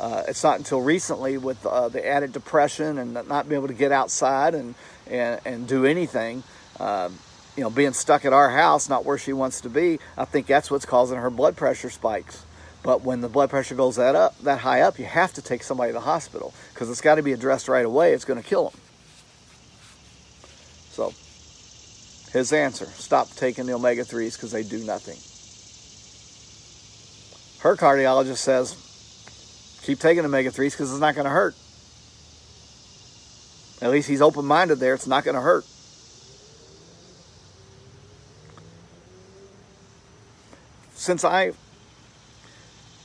Uh, 0.00 0.24
it's 0.26 0.42
not 0.42 0.58
until 0.58 0.80
recently 0.80 1.38
with 1.38 1.64
uh, 1.66 1.88
the 1.88 2.06
added 2.06 2.32
depression 2.32 2.98
and 2.98 3.14
not 3.28 3.48
being 3.48 3.61
able 3.61 3.68
to 3.68 3.74
get 3.74 3.92
outside 3.92 4.54
and, 4.54 4.74
and, 5.06 5.40
and 5.44 5.68
do 5.68 5.85
anything 5.85 6.42
uh, 6.80 7.11
you 7.56 7.62
know, 7.62 7.70
being 7.70 7.92
stuck 7.92 8.24
at 8.24 8.32
our 8.32 8.50
house, 8.50 8.88
not 8.88 9.04
where 9.04 9.18
she 9.18 9.32
wants 9.32 9.61
to 9.61 9.68
be, 9.68 9.98
I 10.16 10.24
think 10.24 10.46
that's 10.46 10.70
what's 10.70 10.87
causing 10.87 11.18
her 11.18 11.30
blood 11.30 11.56
pressure 11.56 11.90
spikes. 11.90 12.44
But 12.82 13.02
when 13.02 13.20
the 13.20 13.28
blood 13.28 13.50
pressure 13.50 13.74
goes 13.74 13.96
that 13.96 14.16
up, 14.16 14.37
that 14.40 14.61
high 14.61 14.80
up, 14.80 14.98
you 14.98 15.04
have 15.04 15.32
to 15.35 15.42
take 15.42 15.62
somebody 15.62 15.90
to 15.90 15.94
the 15.94 16.00
hospital 16.00 16.52
because 16.72 16.90
it's 16.90 17.00
got 17.00 17.16
to 17.16 17.22
be 17.22 17.32
addressed 17.32 17.68
right 17.68 17.85
away. 17.85 18.12
It's 18.12 18.24
going 18.24 18.42
to 18.42 18.48
kill 18.48 18.70
them. 18.70 18.80
So, 20.90 21.12
his 22.32 22.52
answer: 22.52 22.87
stop 22.87 23.30
taking 23.30 23.66
the 23.66 23.74
omega 23.74 24.04
threes 24.04 24.37
because 24.37 24.50
they 24.50 24.64
do 24.64 24.78
nothing. 24.78 25.18
Her 27.62 27.77
cardiologist 27.77 28.38
says, 28.38 28.75
keep 29.85 30.01
taking 30.01 30.25
omega 30.25 30.51
threes 30.51 30.75
because 30.75 30.90
it's 30.90 31.01
not 31.01 31.14
going 31.14 31.27
to 31.27 31.31
hurt. 31.31 31.55
At 33.81 33.92
least 33.92 34.09
he's 34.09 34.20
open 34.20 34.44
minded 34.44 34.81
there. 34.81 34.94
It's 34.94 35.07
not 35.07 35.22
going 35.22 35.37
to 35.37 35.40
hurt. 35.40 35.64
Since 40.94 41.25
I 41.25 41.53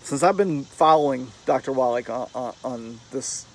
since 0.04 0.24
I've 0.24 0.38
been 0.38 0.63
following 0.63 1.28
Dr. 1.46 1.72
Wallach 1.72 2.10
on, 2.10 2.30
on, 2.34 2.54
on 2.63 3.00
this 3.12 3.46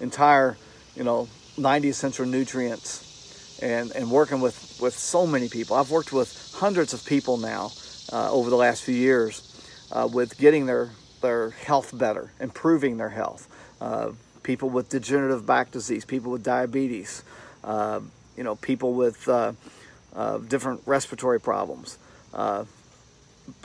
entire, 0.00 0.56
you 0.94 1.04
know, 1.04 1.28
90 1.58 1.90
essential 1.90 2.24
nutrients 2.24 3.60
and, 3.62 3.92
and 3.92 4.10
working 4.10 4.40
with, 4.40 4.78
with 4.80 4.96
so 4.96 5.26
many 5.26 5.50
people, 5.50 5.76
I've 5.76 5.90
worked 5.90 6.12
with 6.12 6.54
hundreds 6.56 6.94
of 6.94 7.04
people 7.04 7.36
now 7.36 7.70
uh, 8.12 8.32
over 8.32 8.48
the 8.48 8.56
last 8.56 8.82
few 8.82 8.94
years 8.94 9.45
uh, 9.92 10.08
with 10.12 10.38
getting 10.38 10.66
their, 10.66 10.90
their 11.22 11.50
health 11.50 11.96
better, 11.96 12.32
improving 12.40 12.96
their 12.96 13.10
health. 13.10 13.48
Uh, 13.80 14.12
people 14.42 14.70
with 14.70 14.88
degenerative 14.88 15.46
back 15.46 15.70
disease, 15.70 16.04
people 16.04 16.30
with 16.30 16.42
diabetes, 16.42 17.24
uh, 17.64 18.00
you 18.36 18.44
know, 18.44 18.56
people 18.56 18.94
with 18.94 19.28
uh, 19.28 19.52
uh, 20.14 20.38
different 20.38 20.80
respiratory 20.86 21.40
problems. 21.40 21.98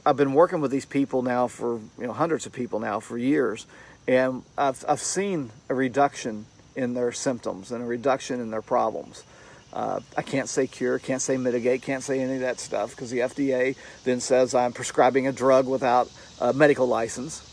I've 0.06 0.18
been 0.18 0.34
working 0.34 0.62
with 0.62 0.72
these 0.72 0.86
people 0.86 1.24
now 1.24 1.48
for 1.48 1.80
you 1.98 2.08
know 2.08 2.14
hundreds 2.14 2.46
of 2.46 2.54
people 2.54 2.80
now 2.80 3.00
for 3.00 3.18
years, 3.18 3.66
and 4.08 4.44
I've 4.58 4.86
I've 4.88 5.02
seen 5.02 5.52
a 5.70 5.74
reduction 5.74 6.46
in 6.76 6.94
their 6.94 7.12
symptoms 7.12 7.72
and 7.72 7.84
a 7.84 7.88
reduction 7.88 8.40
in 8.40 8.52
their 8.52 8.62
problems. 8.62 9.24
Uh, 9.74 10.02
I 10.18 10.22
can't 10.22 10.50
say 10.50 10.68
cure, 10.68 11.00
can't 11.00 11.22
say 11.22 11.38
mitigate, 11.38 11.82
can't 11.82 12.04
say 12.04 12.20
any 12.20 12.36
of 12.36 12.42
that 12.42 12.60
stuff 12.60 12.92
because 12.92 13.10
the 13.10 13.20
FDA 13.20 13.76
then 14.04 14.20
says 14.20 14.54
I'm 14.54 14.74
prescribing 14.74 15.28
a 15.28 15.32
drug 15.32 15.68
without 15.68 16.10
a 16.42 16.52
medical 16.52 16.88
license. 16.88 17.48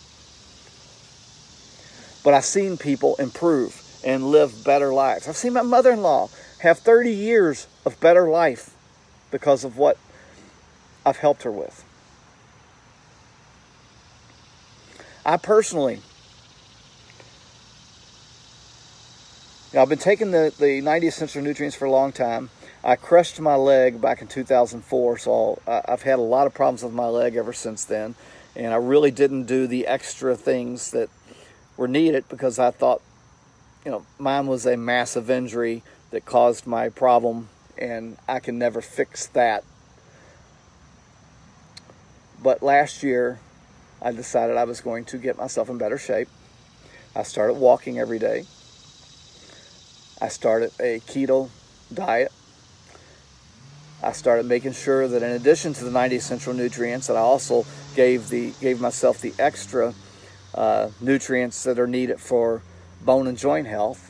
But 2.24 2.34
I've 2.34 2.44
seen 2.44 2.76
people 2.76 3.14
improve 3.16 3.82
and 4.04 4.24
live 4.26 4.64
better 4.64 4.92
lives. 4.92 5.28
I've 5.28 5.36
seen 5.36 5.52
my 5.52 5.62
mother 5.62 5.92
in 5.92 6.02
law 6.02 6.28
have 6.60 6.78
30 6.78 7.12
years 7.12 7.68
of 7.84 7.98
better 8.00 8.28
life 8.28 8.74
because 9.30 9.64
of 9.64 9.76
what 9.76 9.96
I've 11.06 11.18
helped 11.18 11.44
her 11.44 11.52
with. 11.52 11.84
I 15.24 15.36
personally, 15.36 16.00
I've 19.78 19.88
been 19.88 19.98
taking 19.98 20.32
the, 20.32 20.52
the 20.58 20.80
90 20.80 21.06
essential 21.06 21.40
nutrients 21.40 21.76
for 21.76 21.84
a 21.84 21.90
long 21.90 22.10
time. 22.10 22.50
I 22.82 22.96
crushed 22.96 23.40
my 23.40 23.54
leg 23.54 24.00
back 24.00 24.20
in 24.20 24.26
2004, 24.26 25.18
so 25.18 25.60
I've 25.66 26.02
had 26.02 26.18
a 26.18 26.22
lot 26.22 26.46
of 26.46 26.54
problems 26.54 26.82
with 26.82 26.92
my 26.92 27.06
leg 27.06 27.36
ever 27.36 27.52
since 27.52 27.84
then. 27.84 28.14
And 28.56 28.72
I 28.72 28.76
really 28.76 29.10
didn't 29.10 29.44
do 29.44 29.66
the 29.66 29.86
extra 29.86 30.36
things 30.36 30.90
that 30.90 31.10
were 31.76 31.86
needed 31.86 32.24
because 32.28 32.58
I 32.58 32.72
thought, 32.72 33.02
you 33.84 33.90
know, 33.90 34.04
mine 34.18 34.48
was 34.48 34.66
a 34.66 34.76
massive 34.76 35.30
injury 35.30 35.82
that 36.10 36.24
caused 36.24 36.66
my 36.66 36.88
problem, 36.88 37.48
and 37.76 38.16
I 38.28 38.40
can 38.40 38.58
never 38.58 38.80
fix 38.80 39.26
that. 39.28 39.62
But 42.42 42.62
last 42.62 43.02
year, 43.02 43.38
I 44.02 44.10
decided 44.10 44.56
I 44.56 44.64
was 44.64 44.80
going 44.80 45.04
to 45.06 45.18
get 45.18 45.38
myself 45.38 45.68
in 45.68 45.78
better 45.78 45.98
shape. 45.98 46.28
I 47.14 47.22
started 47.22 47.54
walking 47.54 47.98
every 47.98 48.18
day. 48.18 48.46
I 50.20 50.28
started 50.28 50.72
a 50.80 51.00
keto 51.00 51.48
diet. 51.94 52.32
I 54.02 54.12
started 54.12 54.46
making 54.46 54.72
sure 54.72 55.06
that 55.06 55.22
in 55.22 55.30
addition 55.30 55.74
to 55.74 55.84
the 55.84 55.90
90 55.90 56.16
essential 56.16 56.52
nutrients, 56.52 57.06
that 57.06 57.16
I 57.16 57.20
also 57.20 57.64
gave 57.94 58.28
the 58.28 58.52
gave 58.60 58.80
myself 58.80 59.20
the 59.20 59.32
extra 59.38 59.94
uh, 60.54 60.90
nutrients 61.00 61.62
that 61.64 61.78
are 61.78 61.86
needed 61.86 62.20
for 62.20 62.62
bone 63.04 63.26
and 63.26 63.38
joint 63.38 63.66
health. 63.66 64.04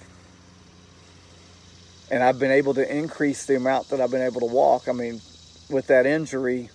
And 2.11 2.23
I've 2.23 2.39
been 2.39 2.51
able 2.51 2.73
to 2.75 2.97
increase 2.97 3.45
the 3.45 3.57
amount 3.57 3.91
that 3.91 4.01
I've 4.01 4.11
been 4.11 4.23
able 4.23 4.41
to 4.41 4.47
walk. 4.47 4.89
I 4.89 4.93
mean, 4.93 5.21
with 5.69 5.89
that 5.89 6.07
injury 6.07 6.71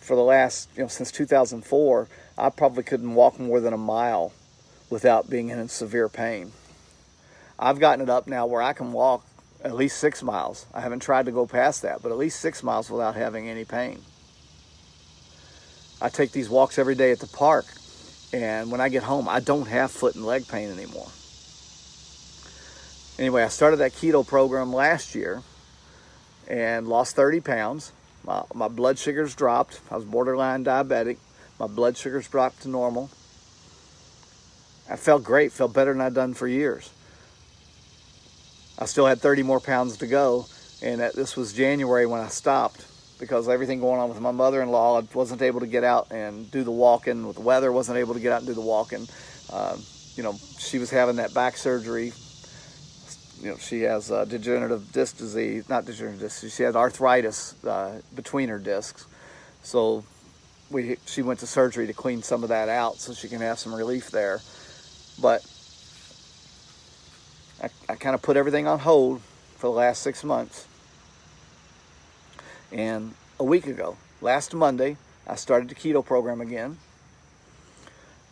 for 0.00 0.14
the 0.14 0.22
last, 0.22 0.68
you 0.76 0.82
know, 0.82 0.88
since 0.88 1.10
2004, 1.10 2.08
I 2.38 2.50
probably 2.50 2.84
couldn't 2.84 3.14
walk 3.14 3.40
more 3.40 3.60
than 3.60 3.72
a 3.72 3.78
mile 3.78 4.32
without 4.88 5.28
being 5.28 5.48
in 5.48 5.68
severe 5.68 6.08
pain. 6.08 6.52
I've 7.62 7.78
gotten 7.78 8.02
it 8.02 8.08
up 8.08 8.26
now 8.26 8.46
where 8.46 8.62
I 8.62 8.72
can 8.72 8.90
walk 8.92 9.22
at 9.62 9.74
least 9.74 9.98
six 9.98 10.22
miles. 10.22 10.64
I 10.72 10.80
haven't 10.80 11.00
tried 11.00 11.26
to 11.26 11.32
go 11.32 11.46
past 11.46 11.82
that, 11.82 12.02
but 12.02 12.10
at 12.10 12.16
least 12.16 12.40
six 12.40 12.62
miles 12.62 12.88
without 12.88 13.16
having 13.16 13.50
any 13.50 13.66
pain. 13.66 14.00
I 16.00 16.08
take 16.08 16.32
these 16.32 16.48
walks 16.48 16.78
every 16.78 16.94
day 16.94 17.12
at 17.12 17.18
the 17.18 17.26
park, 17.26 17.66
and 18.32 18.72
when 18.72 18.80
I 18.80 18.88
get 18.88 19.02
home, 19.02 19.28
I 19.28 19.40
don't 19.40 19.68
have 19.68 19.90
foot 19.90 20.14
and 20.14 20.24
leg 20.24 20.48
pain 20.48 20.70
anymore. 20.70 21.08
Anyway, 23.18 23.42
I 23.42 23.48
started 23.48 23.76
that 23.76 23.92
keto 23.92 24.26
program 24.26 24.72
last 24.72 25.14
year 25.14 25.42
and 26.48 26.88
lost 26.88 27.14
30 27.14 27.40
pounds. 27.40 27.92
My, 28.24 28.42
my 28.54 28.68
blood 28.68 28.98
sugars 28.98 29.34
dropped. 29.34 29.80
I 29.90 29.96
was 29.96 30.06
borderline 30.06 30.64
diabetic. 30.64 31.18
My 31.58 31.66
blood 31.66 31.98
sugars 31.98 32.26
dropped 32.26 32.62
to 32.62 32.70
normal. 32.70 33.10
I 34.88 34.96
felt 34.96 35.22
great, 35.22 35.52
felt 35.52 35.74
better 35.74 35.92
than 35.92 36.00
I'd 36.00 36.14
done 36.14 36.32
for 36.32 36.48
years. 36.48 36.90
I 38.80 38.86
still 38.86 39.06
had 39.06 39.20
30 39.20 39.42
more 39.42 39.60
pounds 39.60 39.98
to 39.98 40.06
go, 40.06 40.46
and 40.82 41.00
this 41.00 41.36
was 41.36 41.52
January 41.52 42.06
when 42.06 42.20
I 42.20 42.28
stopped 42.28 42.86
because 43.18 43.46
everything 43.46 43.80
going 43.80 44.00
on 44.00 44.08
with 44.08 44.18
my 44.20 44.30
mother-in-law, 44.30 45.00
I 45.00 45.06
wasn't 45.12 45.42
able 45.42 45.60
to 45.60 45.66
get 45.66 45.84
out 45.84 46.10
and 46.10 46.50
do 46.50 46.64
the 46.64 46.70
walking 46.70 47.26
with 47.26 47.36
the 47.36 47.42
weather, 47.42 47.70
wasn't 47.70 47.98
able 47.98 48.14
to 48.14 48.20
get 48.20 48.32
out 48.32 48.38
and 48.38 48.46
do 48.46 48.54
the 48.54 48.62
walking. 48.62 49.06
Uh, 49.52 49.76
you 50.16 50.22
know, 50.22 50.34
she 50.58 50.78
was 50.78 50.90
having 50.90 51.16
that 51.16 51.34
back 51.34 51.58
surgery. 51.58 52.14
You 53.42 53.50
know, 53.50 53.56
she 53.58 53.82
has 53.82 54.10
uh, 54.10 54.24
degenerative 54.24 54.90
disc 54.92 55.18
disease, 55.18 55.68
not 55.68 55.84
degenerative 55.84 56.20
disc, 56.20 56.54
she 56.54 56.62
had 56.62 56.76
arthritis 56.76 57.62
uh, 57.64 58.00
between 58.14 58.48
her 58.48 58.58
discs. 58.58 59.06
So 59.62 60.04
we 60.70 60.96
she 61.04 61.20
went 61.20 61.40
to 61.40 61.46
surgery 61.46 61.86
to 61.86 61.92
clean 61.92 62.22
some 62.22 62.42
of 62.42 62.48
that 62.48 62.70
out 62.70 62.96
so 62.96 63.12
she 63.12 63.28
can 63.28 63.40
have 63.40 63.58
some 63.58 63.74
relief 63.74 64.10
there. 64.10 64.40
But 65.20 65.44
I, 67.62 67.68
I 67.88 67.96
kind 67.96 68.14
of 68.14 68.22
put 68.22 68.36
everything 68.36 68.66
on 68.66 68.78
hold 68.78 69.20
for 69.56 69.66
the 69.66 69.76
last 69.76 70.02
six 70.02 70.24
months. 70.24 70.66
And 72.72 73.14
a 73.38 73.44
week 73.44 73.66
ago, 73.66 73.96
last 74.20 74.54
Monday, 74.54 74.96
I 75.26 75.34
started 75.34 75.68
the 75.68 75.74
keto 75.74 76.04
program 76.04 76.40
again. 76.40 76.78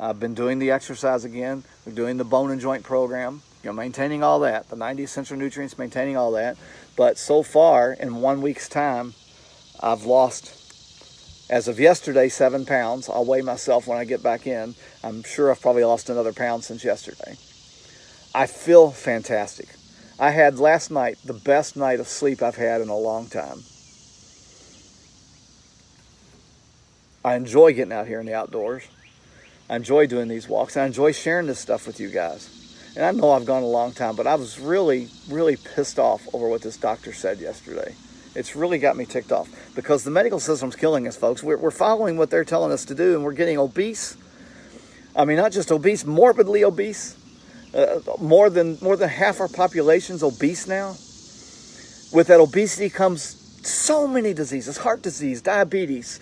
I've 0.01 0.21
been 0.21 0.35
doing 0.35 0.59
the 0.59 0.71
exercise 0.71 1.25
again. 1.25 1.65
We're 1.85 1.93
doing 1.93 2.17
the 2.17 2.25
bone 2.25 2.51
and 2.51 2.61
joint 2.61 2.85
program. 2.85 3.43
You 3.65 3.71
know, 3.71 3.75
maintaining 3.75 4.23
all 4.23 4.41
that, 4.41 4.69
the 4.69 4.77
90 4.77 5.03
essential 5.03 5.37
nutrients, 5.37 5.77
maintaining 5.77 6.17
all 6.17 6.31
that. 6.33 6.57
But 6.97 7.19
so 7.19 7.43
far, 7.43 7.93
in 7.93 8.17
one 8.17 8.41
week's 8.41 8.69
time, 8.69 9.15
I've 9.81 10.05
lost 10.05 10.55
as 11.51 11.67
of 11.67 11.81
yesterday, 11.81 12.29
seven 12.29 12.65
pounds. 12.65 13.09
I'll 13.09 13.25
weigh 13.25 13.43
myself 13.43 13.87
when 13.87 13.99
I 13.99 14.05
get 14.05 14.23
back 14.23 14.47
in. 14.47 14.77
I'm 15.03 15.25
sure 15.25 15.51
I've 15.51 15.61
probably 15.61 15.85
lost 15.85 16.09
another 16.09 16.33
pound 16.33 16.63
since 16.63 16.85
yesterday. 16.85 17.37
I 18.35 18.47
feel 18.47 18.91
fantastic. 18.91 19.69
I 20.19 20.31
had 20.31 20.59
last 20.59 20.91
night 20.91 21.19
the 21.25 21.33
best 21.33 21.77
night 21.77 22.01
of 22.01 22.09
sleep 22.09 22.43
I've 22.43 22.57
had 22.57 22.81
in 22.81 22.89
a 22.89 22.97
long 22.97 23.27
time. 23.27 23.63
I 27.25 27.35
enjoy 27.35 27.73
getting 27.73 27.93
out 27.93 28.07
here 28.07 28.21
in 28.21 28.27
the 28.27 28.35
outdoors. 28.35 28.87
I 29.71 29.77
enjoy 29.77 30.07
doing 30.07 30.29
these 30.29 30.49
walks. 30.49 30.77
I 30.77 30.87
enjoy 30.87 31.13
sharing 31.13 31.47
this 31.47 31.59
stuff 31.59 31.87
with 31.87 32.01
you 32.01 32.11
guys. 32.11 32.55
And 32.97 33.05
I 33.05 33.11
know 33.13 33.33
I've 33.33 33.45
gone 33.45 33.63
a 33.63 33.67
long 33.67 33.93
time, 33.93 34.17
but 34.17 34.27
I 34.27 34.35
was 34.35 34.59
really, 34.59 35.09
really 35.29 35.57
pissed 35.57 35.99
off 35.99 36.27
over 36.35 36.49
what 36.49 36.63
this 36.63 36.77
doctor 36.77 37.13
said 37.13 37.39
yesterday. 37.39 37.95
It's 38.35 38.57
really 38.57 38.79
got 38.79 38.97
me 38.97 39.05
ticked 39.05 39.31
off 39.33 39.49
because 39.75 40.05
the 40.05 40.11
medical 40.11 40.41
system's 40.41 40.75
killing 40.75 41.07
us, 41.07 41.17
folks. 41.17 41.43
We're, 41.43 41.59
we're 41.59 41.71
following 41.71 42.17
what 42.17 42.31
they're 42.31 42.45
telling 42.45 42.73
us 42.73 42.85
to 42.87 42.95
do, 42.95 43.15
and 43.15 43.25
we're 43.25 43.33
getting 43.33 43.59
obese. 43.59 44.17
I 45.15 45.25
mean, 45.25 45.37
not 45.37 45.53
just 45.53 45.71
obese, 45.71 46.05
morbidly 46.05 46.65
obese. 46.65 47.17
Uh, 47.75 48.01
more 48.19 48.49
than 48.49 48.79
more 48.81 48.97
than 48.97 49.09
half 49.09 49.41
our 49.41 49.49
population's 49.49 50.23
obese 50.23 50.67
now. 50.67 50.97
With 52.13 52.29
that 52.29 52.41
obesity 52.41 52.89
comes 52.89 53.23
so 53.63 54.07
many 54.07 54.33
diseases: 54.33 54.79
heart 54.79 55.03
disease, 55.03 55.43
diabetes, 55.43 56.19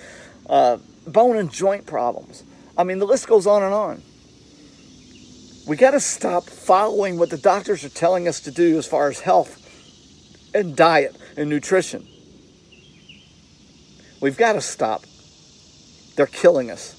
uh, 0.49 0.79
bone 1.07 1.37
and 1.37 1.53
joint 1.53 1.87
problems. 1.87 2.43
I 2.77 2.85
mean, 2.85 2.99
the 2.99 3.07
list 3.07 3.29
goes 3.29 3.47
on 3.47 3.63
and 3.63 3.73
on. 3.73 4.03
We 5.69 5.77
got 5.77 5.93
to 5.93 6.01
stop 6.01 6.45
following 6.45 7.19
what 7.19 7.31
the 7.31 7.39
doctors 7.39 7.85
are 7.85 7.89
telling 7.89 8.29
us 8.29 8.41
to 8.41 8.51
do 8.51 8.79
as 8.79 8.87
far 8.87 9.09
as 9.09 9.21
health 9.21 9.63
and 10.55 10.77
diet 10.77 11.17
and 11.37 11.49
nutrition. 11.51 12.07
We've 14.21 14.37
got 14.37 14.55
to 14.55 14.61
stop. 14.61 15.05
They're 16.17 16.27
killing 16.27 16.71
us. 16.71 16.96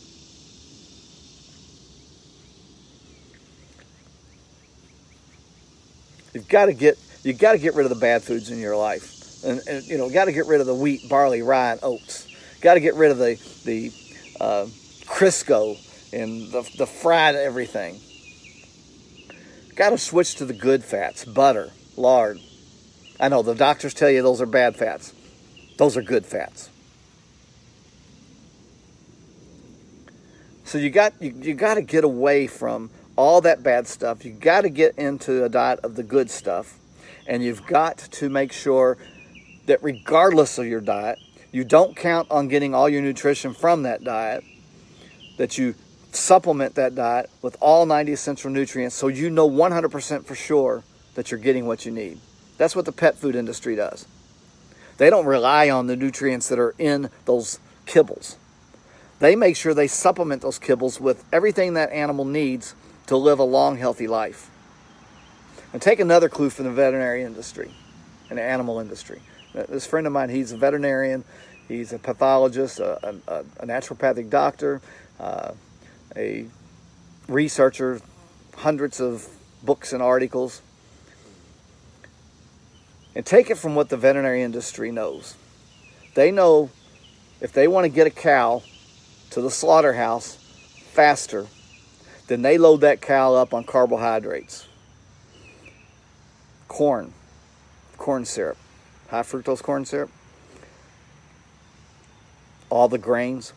You've 6.38 6.48
got 6.48 6.68
to 6.68 6.74
get 6.74 7.00
you 7.24 7.34
got 7.34 7.54
to 7.54 7.58
get 7.58 7.74
rid 7.74 7.88
of 7.88 7.90
the 7.90 8.00
bad 8.00 8.22
foods 8.22 8.52
in 8.52 8.60
your 8.60 8.78
life, 8.78 9.44
and, 9.44 9.60
and 9.68 9.84
you 9.88 9.98
know, 9.98 10.08
got 10.08 10.26
to 10.26 10.32
get 10.32 10.46
rid 10.46 10.62
of 10.62 10.68
the 10.68 10.76
wheat, 10.76 11.10
barley, 11.10 11.42
rye, 11.42 11.72
and 11.72 11.80
oats. 11.82 12.28
Got 12.62 12.76
to 12.76 12.80
get 12.80 12.94
rid 12.94 13.10
of 13.10 13.18
the 13.18 13.42
the 13.66 13.92
uh, 14.40 14.68
Crisco 15.08 15.76
and 16.14 16.52
the 16.52 16.62
the 16.78 16.86
fried 16.86 17.34
everything. 17.34 18.00
Got 19.76 19.90
to 19.90 19.98
switch 19.98 20.36
to 20.36 20.46
the 20.46 20.54
good 20.54 20.84
fats, 20.84 21.26
butter, 21.26 21.72
lard. 21.96 22.40
I 23.20 23.30
know 23.30 23.42
the 23.42 23.56
doctors 23.56 23.96
tell 23.96 24.12
you 24.12 24.22
those 24.22 24.40
are 24.40 24.46
bad 24.46 24.76
fats. 24.76 25.12
Those 25.78 25.98
are 25.98 26.04
good 26.04 26.24
fats. 26.24 26.70
So 30.66 30.78
you 30.78 30.92
got 30.92 31.20
you, 31.20 31.32
you 31.32 31.56
got 31.56 31.76
to 31.76 31.82
get 31.82 32.04
away 32.04 32.46
from 32.46 32.92
all 33.18 33.42
that 33.42 33.64
bad 33.64 33.88
stuff. 33.88 34.24
You 34.24 34.32
got 34.32 34.62
to 34.62 34.70
get 34.70 34.98
into 34.98 35.44
a 35.44 35.50
diet 35.50 35.80
of 35.82 35.96
the 35.96 36.04
good 36.04 36.30
stuff. 36.30 36.78
And 37.28 37.44
you've 37.44 37.66
got 37.66 37.98
to 37.98 38.30
make 38.30 38.54
sure 38.54 38.98
that 39.66 39.84
regardless 39.84 40.58
of 40.58 40.68
your 40.68 40.80
diet, 40.80 41.20
you 41.52 41.66
don't 41.66 41.96
count 41.96 42.32
on 42.32 42.48
getting 42.48 42.74
all 42.74 42.88
your 42.88 43.02
nutrition 43.02 43.54
from 43.54 43.84
that 43.84 44.04
diet, 44.04 44.46
that 45.38 45.58
you 45.58 45.76
supplement 46.12 46.76
that 46.76 46.96
diet 46.96 47.30
with 47.42 47.58
all 47.60 47.86
90 47.86 48.12
essential 48.14 48.50
nutrients 48.50 48.96
so 48.96 49.08
you 49.08 49.30
know 49.30 49.50
100% 49.50 50.26
for 50.26 50.36
sure 50.36 50.84
that 51.16 51.32
you're 51.32 51.40
getting 51.40 51.66
what 51.66 51.86
you 51.86 51.92
need. 51.92 52.20
That's 52.58 52.76
what 52.76 52.86
the 52.86 52.92
pet 52.92 53.18
food 53.18 53.36
industry 53.36 53.76
does. 53.76 54.08
They 54.98 55.10
don't 55.10 55.26
rely 55.26 55.70
on 55.70 55.88
the 55.88 55.96
nutrients 55.96 56.48
that 56.50 56.60
are 56.60 56.74
in 56.80 57.10
those 57.26 57.60
kibbles. 57.86 58.36
They 59.20 59.36
make 59.36 59.56
sure 59.56 59.74
they 59.74 59.88
supplement 59.88 60.42
those 60.42 60.60
kibbles 60.60 61.00
with 61.00 61.24
everything 61.32 61.74
that 61.74 61.92
animal 61.92 62.26
needs 62.26 62.74
to 63.08 63.18
live 63.18 63.40
a 63.40 63.44
long, 63.44 63.78
healthy 63.78 64.08
life. 64.08 64.50
And 65.74 65.82
take 65.82 66.00
another 66.00 66.30
clue 66.30 66.50
from 66.50 66.66
the 66.66 66.72
veterinary 66.72 67.24
industry 67.24 67.72
and 68.30 68.38
the 68.38 68.44
animal 68.44 68.80
industry. 68.80 69.22
This 69.54 69.86
friend 69.86 70.06
of 70.08 70.14
mine, 70.14 70.30
he's 70.30 70.52
a 70.52 70.58
veterinarian, 70.58 71.24
he's 71.68 71.94
a 71.94 72.00
pathologist, 72.00 72.80
a, 72.80 73.16
a, 73.28 73.44
a 73.60 73.66
naturopathic 73.66 74.30
doctor, 74.30 74.82
uh, 75.20 75.54
a 76.16 76.46
researcher, 77.28 78.02
hundreds 78.56 79.02
of 79.02 79.28
books 79.64 79.94
and 79.94 80.02
articles. 80.02 80.62
And 83.16 83.26
take 83.26 83.50
it 83.50 83.58
from 83.58 83.76
what 83.76 83.90
the 83.90 83.98
veterinary 83.98 84.44
industry 84.44 84.92
knows. 84.92 85.36
They 86.14 86.32
know 86.32 86.70
if 87.42 87.52
they 87.52 87.68
want 87.68 87.86
to 87.86 87.90
get 87.90 88.08
a 88.08 88.12
cow 88.12 88.64
to 89.32 89.42
the 89.42 89.52
slaughterhouse 89.52 90.36
faster, 90.92 91.48
then 92.28 92.42
they 92.42 92.58
load 92.58 92.82
that 92.82 93.02
cow 93.02 93.34
up 93.34 93.54
on 93.54 93.64
carbohydrates. 93.64 94.68
Corn, 96.68 97.14
corn 97.98 98.26
syrup, 98.26 98.58
high 99.10 99.22
fructose 99.22 99.64
corn 99.64 99.86
syrup, 99.86 100.12
all 102.70 102.90
the 102.90 102.98
grains. 102.98 103.54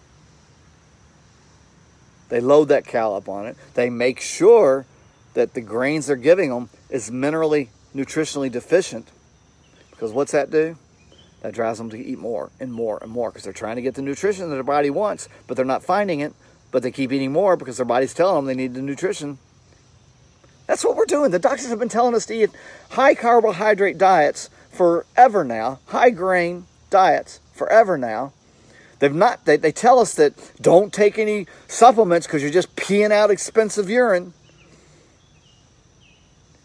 They 2.28 2.40
load 2.40 2.68
that 2.68 2.86
cow 2.86 3.14
up 3.14 3.28
on 3.28 3.46
it. 3.46 3.56
They 3.74 3.90
make 3.90 4.20
sure 4.20 4.86
that 5.34 5.54
the 5.54 5.60
grains 5.60 6.06
they're 6.06 6.16
giving 6.16 6.50
them 6.50 6.70
is 6.88 7.10
minerally, 7.10 7.68
nutritionally 7.94 8.50
deficient. 8.50 9.08
Because 9.90 10.12
what's 10.12 10.30
that 10.30 10.50
do? 10.50 10.76
That 11.42 11.54
drives 11.54 11.78
them 11.78 11.90
to 11.90 11.98
eat 11.98 12.18
more 12.18 12.50
and 12.60 12.72
more 12.72 12.98
and 13.02 13.10
more 13.10 13.30
because 13.30 13.42
they're 13.42 13.52
trying 13.52 13.76
to 13.76 13.82
get 13.82 13.96
the 13.96 14.02
nutrition 14.02 14.48
that 14.48 14.54
their 14.54 14.62
body 14.62 14.90
wants, 14.90 15.28
but 15.48 15.56
they're 15.56 15.66
not 15.66 15.82
finding 15.82 16.20
it 16.20 16.32
but 16.70 16.82
they 16.82 16.90
keep 16.90 17.12
eating 17.12 17.32
more 17.32 17.56
because 17.56 17.76
their 17.76 17.86
body's 17.86 18.14
telling 18.14 18.36
them 18.36 18.44
they 18.46 18.54
need 18.54 18.74
the 18.74 18.82
nutrition. 18.82 19.38
That's 20.66 20.84
what 20.84 20.96
we're 20.96 21.04
doing. 21.04 21.32
The 21.32 21.38
doctors 21.38 21.68
have 21.68 21.80
been 21.80 21.88
telling 21.88 22.14
us 22.14 22.26
to 22.26 22.34
eat 22.34 22.50
high 22.90 23.14
carbohydrate 23.14 23.98
diets 23.98 24.50
forever 24.70 25.44
now, 25.44 25.80
high 25.86 26.10
grain 26.10 26.66
diets 26.90 27.40
forever 27.52 27.98
now. 27.98 28.32
They've 29.00 29.14
not 29.14 29.46
they, 29.46 29.56
they 29.56 29.72
tell 29.72 29.98
us 29.98 30.14
that 30.14 30.34
don't 30.60 30.92
take 30.92 31.18
any 31.18 31.46
supplements 31.66 32.26
because 32.26 32.42
you're 32.42 32.52
just 32.52 32.76
peeing 32.76 33.10
out 33.10 33.30
expensive 33.30 33.90
urine. 33.90 34.34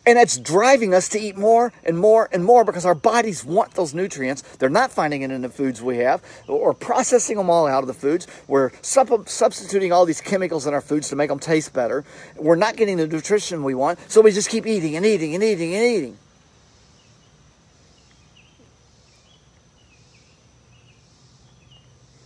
And 0.07 0.19
it's 0.19 0.37
driving 0.37 0.93
us 0.93 1.09
to 1.09 1.19
eat 1.19 1.35
more 1.35 1.73
and 1.83 1.97
more 1.97 2.29
and 2.31 2.45
more 2.45 2.63
because 2.63 2.85
our 2.85 2.93
bodies 2.93 3.43
want 3.43 3.71
those 3.73 3.93
nutrients. 3.95 4.43
They're 4.57 4.69
not 4.69 4.91
finding 4.91 5.23
it 5.23 5.31
in 5.31 5.41
the 5.41 5.49
foods 5.49 5.81
we 5.81 5.97
have 5.97 6.21
or 6.47 6.73
processing 6.75 7.37
them 7.37 7.49
all 7.49 7.65
out 7.65 7.83
of 7.83 7.87
the 7.87 7.93
foods. 7.93 8.27
We're 8.47 8.71
sub- 8.83 9.27
substituting 9.27 9.91
all 9.91 10.05
these 10.05 10.21
chemicals 10.21 10.67
in 10.67 10.73
our 10.75 10.81
foods 10.81 11.09
to 11.09 11.15
make 11.15 11.29
them 11.29 11.39
taste 11.39 11.73
better. 11.73 12.05
We're 12.37 12.55
not 12.55 12.75
getting 12.75 12.97
the 12.97 13.07
nutrition 13.07 13.63
we 13.63 13.73
want, 13.73 13.99
so 14.11 14.21
we 14.21 14.31
just 14.31 14.49
keep 14.49 14.67
eating 14.67 14.95
and 14.95 15.05
eating 15.05 15.33
and 15.33 15.43
eating 15.43 15.73
and 15.73 15.83
eating. 15.83 16.17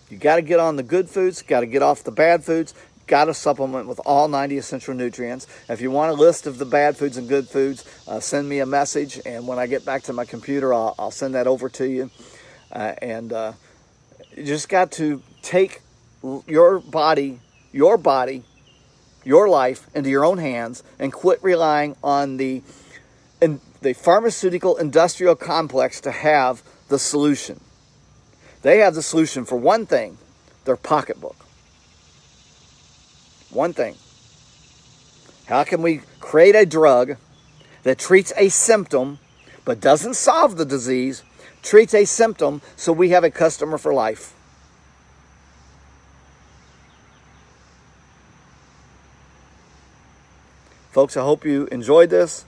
You 0.09 0.17
got 0.17 0.37
to 0.37 0.41
get 0.41 0.59
on 0.59 0.75
the 0.75 0.83
good 0.83 1.07
foods, 1.09 1.43
got 1.43 1.59
to 1.59 1.67
get 1.67 1.83
off 1.83 2.03
the 2.03 2.11
bad 2.11 2.43
foods, 2.43 2.73
got 3.09 3.25
to 3.25 3.33
supplement 3.33 3.87
with 3.87 3.99
all 4.05 4.29
90 4.29 4.57
essential 4.57 4.93
nutrients. 4.93 5.47
If 5.67 5.81
you 5.81 5.91
want 5.91 6.11
a 6.11 6.13
list 6.13 6.47
of 6.47 6.59
the 6.59 6.65
bad 6.65 6.95
foods 6.95 7.17
and 7.17 7.27
good 7.27 7.49
foods, 7.49 7.83
uh, 8.07 8.21
send 8.21 8.47
me 8.47 8.59
a 8.59 8.65
message, 8.65 9.19
and 9.25 9.45
when 9.47 9.59
I 9.59 9.67
get 9.67 9.83
back 9.83 10.03
to 10.03 10.13
my 10.13 10.23
computer, 10.23 10.73
I'll, 10.73 10.95
I'll 10.97 11.11
send 11.11 11.33
that 11.35 11.47
over 11.47 11.67
to 11.69 11.89
you. 11.89 12.09
Uh, 12.71 12.93
and 13.01 13.33
uh, 13.33 13.53
you 14.37 14.45
just 14.45 14.69
got 14.69 14.91
to 14.93 15.21
take 15.41 15.81
your 16.47 16.79
body, 16.79 17.39
your 17.73 17.97
body, 17.97 18.43
your 19.25 19.49
life 19.49 19.87
into 19.93 20.09
your 20.09 20.23
own 20.23 20.37
hands, 20.37 20.83
and 20.99 21.11
quit 21.11 21.43
relying 21.43 21.95
on 22.03 22.37
the 22.37 22.61
in, 23.41 23.59
the 23.81 23.93
pharmaceutical 23.93 24.77
industrial 24.77 25.35
complex 25.35 25.99
to 26.01 26.11
have 26.11 26.61
the 26.89 26.99
solution. 26.99 27.59
They 28.61 28.79
have 28.79 28.93
the 28.93 29.01
solution 29.01 29.45
for 29.45 29.55
one 29.55 29.85
thing: 29.85 30.19
their 30.65 30.77
pocketbook. 30.77 31.48
One 33.51 33.73
thing. 33.73 33.95
How 35.47 35.63
can 35.63 35.81
we 35.81 36.01
create 36.19 36.55
a 36.55 36.65
drug 36.65 37.17
that 37.83 37.97
treats 37.97 38.31
a 38.37 38.49
symptom 38.49 39.19
but 39.65 39.81
doesn't 39.81 40.13
solve 40.13 40.57
the 40.57 40.65
disease, 40.65 41.23
treats 41.63 41.93
a 41.93 42.05
symptom 42.05 42.61
so 42.75 42.93
we 42.93 43.09
have 43.09 43.23
a 43.23 43.31
customer 43.31 43.77
for 43.77 43.93
life? 43.93 44.35
Folks, 50.91 51.15
I 51.17 51.21
hope 51.21 51.45
you 51.45 51.67
enjoyed 51.71 52.09
this. 52.09 52.45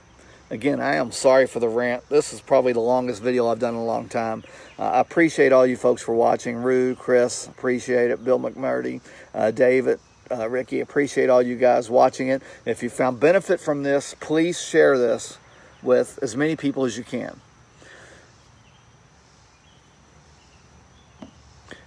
Again, 0.50 0.80
I 0.80 0.96
am 0.96 1.12
sorry 1.12 1.46
for 1.46 1.60
the 1.60 1.68
rant. 1.68 2.06
This 2.08 2.32
is 2.32 2.40
probably 2.40 2.72
the 2.72 2.80
longest 2.80 3.22
video 3.22 3.48
I've 3.48 3.58
done 3.58 3.74
in 3.74 3.80
a 3.80 3.84
long 3.84 4.08
time. 4.08 4.44
Uh, 4.78 4.82
I 4.82 5.00
appreciate 5.00 5.52
all 5.52 5.66
you 5.66 5.76
folks 5.76 6.02
for 6.02 6.14
watching. 6.14 6.56
Rue, 6.56 6.94
Chris, 6.94 7.46
appreciate 7.46 8.10
it. 8.10 8.22
Bill 8.22 8.38
McMurdy, 8.38 9.00
uh, 9.34 9.50
David, 9.50 9.98
uh, 10.32 10.48
Ricky. 10.48 10.80
Appreciate 10.80 11.30
all 11.30 11.42
you 11.42 11.56
guys 11.56 11.90
watching 11.90 12.28
it. 12.28 12.42
If 12.64 12.82
you 12.82 12.90
found 12.90 13.20
benefit 13.20 13.60
from 13.60 13.82
this, 13.82 14.14
please 14.20 14.60
share 14.60 14.98
this 14.98 15.38
with 15.82 16.18
as 16.22 16.36
many 16.36 16.56
people 16.56 16.84
as 16.84 16.96
you 16.96 17.04
can. 17.04 17.40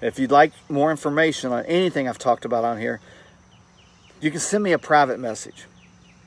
If 0.02 0.20
you'd 0.20 0.32
like 0.32 0.52
more 0.70 0.92
information 0.92 1.52
on 1.52 1.66
anything 1.66 2.08
I've 2.08 2.18
talked 2.18 2.46
about 2.46 2.64
on 2.64 2.80
here, 2.80 3.00
you 4.22 4.30
can 4.30 4.40
send 4.40 4.64
me 4.64 4.72
a 4.72 4.78
private 4.78 5.20
message. 5.20 5.66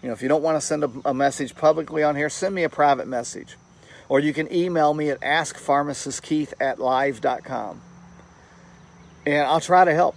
You 0.02 0.08
know, 0.08 0.14
if 0.14 0.22
you 0.22 0.28
don't 0.28 0.42
want 0.42 0.56
to 0.56 0.60
send 0.60 0.84
a, 0.84 0.90
a 1.04 1.14
message 1.14 1.54
publicly 1.54 2.02
on 2.02 2.16
here, 2.16 2.28
send 2.28 2.54
me 2.54 2.64
a 2.64 2.68
private 2.68 3.06
message. 3.06 3.56
Or 4.08 4.20
you 4.20 4.32
can 4.32 4.52
email 4.52 4.94
me 4.94 5.10
at 5.10 5.20
askpharmacistkeith 5.20 6.54
at 6.60 6.78
live.com. 6.78 7.82
And 9.26 9.46
I'll 9.46 9.60
try 9.60 9.84
to 9.84 9.94
help. 9.94 10.16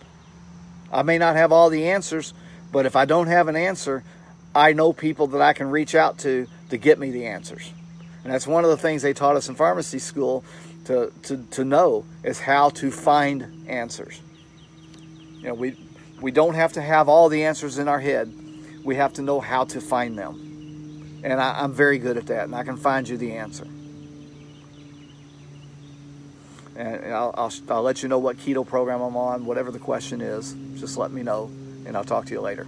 I 0.92 1.04
may 1.04 1.18
not 1.18 1.36
have 1.36 1.52
all 1.52 1.70
the 1.70 1.88
answers, 1.88 2.34
but 2.72 2.86
if 2.86 2.96
I 2.96 3.06
don't 3.06 3.28
have 3.28 3.48
an 3.48 3.56
answer, 3.56 4.04
I 4.54 4.74
know 4.74 4.94
people 4.94 5.28
that 5.28 5.42
I 5.42 5.54
can 5.54 5.70
reach 5.70 5.96
out 5.96 6.20
to 6.20 6.48
to 6.70 6.78
get 6.78 6.98
me 6.98 7.12
the 7.12 7.28
answers. 7.28 7.72
And 8.24 8.34
that's 8.34 8.48
one 8.48 8.64
of 8.64 8.70
the 8.70 8.78
things 8.78 9.02
they 9.02 9.14
taught 9.14 9.36
us 9.36 9.50
in 9.50 9.56
pharmacy 9.56 10.00
school 10.00 10.44
to, 10.86 11.12
to, 11.24 11.44
to 11.52 11.66
know 11.66 12.06
is 12.24 12.40
how 12.40 12.70
to 12.70 12.92
find 12.92 13.68
answers. 13.68 14.22
You 15.40 15.48
know, 15.48 15.54
we, 15.54 15.78
we 16.22 16.32
don't 16.32 16.54
have 16.54 16.74
to 16.74 16.82
have 16.82 17.10
all 17.10 17.30
the 17.30 17.44
answers 17.44 17.78
in 17.78 17.88
our 17.88 18.00
head. 18.00 18.32
We 18.84 18.96
have 18.96 19.14
to 19.14 19.22
know 19.22 19.40
how 19.40 19.66
to 19.66 19.82
find 19.82 20.18
them. 20.18 21.22
And 21.24 21.42
I, 21.42 21.62
I'm 21.62 21.74
very 21.74 21.98
good 21.98 22.18
at 22.18 22.28
that, 22.28 22.46
and 22.46 22.56
I 22.56 22.64
can 22.64 22.78
find 22.78 23.08
you 23.08 23.18
the 23.18 23.34
answer 23.34 23.68
and 26.76 27.14
I'll, 27.14 27.34
I'll, 27.36 27.54
I'll 27.70 27.82
let 27.82 28.04
you 28.04 28.10
know 28.10 28.20
what 28.20 28.38
keto 28.38 28.66
program 28.66 29.02
I'm 29.02 29.18
on, 29.18 29.46
whatever 29.46 29.72
the 29.72 29.80
question 29.80 30.22
is. 30.22 30.56
Just 30.80 30.98
let 30.98 31.12
me 31.12 31.24
know, 31.24 31.50
and 31.86 31.96
I'll 31.96 32.04
talk 32.04 32.26
to 32.26 32.34
you 32.34 32.42
later. 32.42 32.68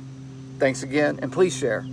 Thanks 0.60 0.84
again, 0.84 1.20
and 1.22 1.32
please 1.32 1.56
share. 1.56 1.86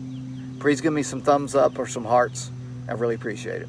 Please 0.59 0.81
give 0.81 0.93
me 0.93 1.03
some 1.03 1.21
thumbs 1.21 1.55
up 1.55 1.79
or 1.79 1.87
some 1.87 2.05
hearts. 2.05 2.51
I 2.89 2.93
really 2.93 3.15
appreciate 3.15 3.63
it. 3.63 3.69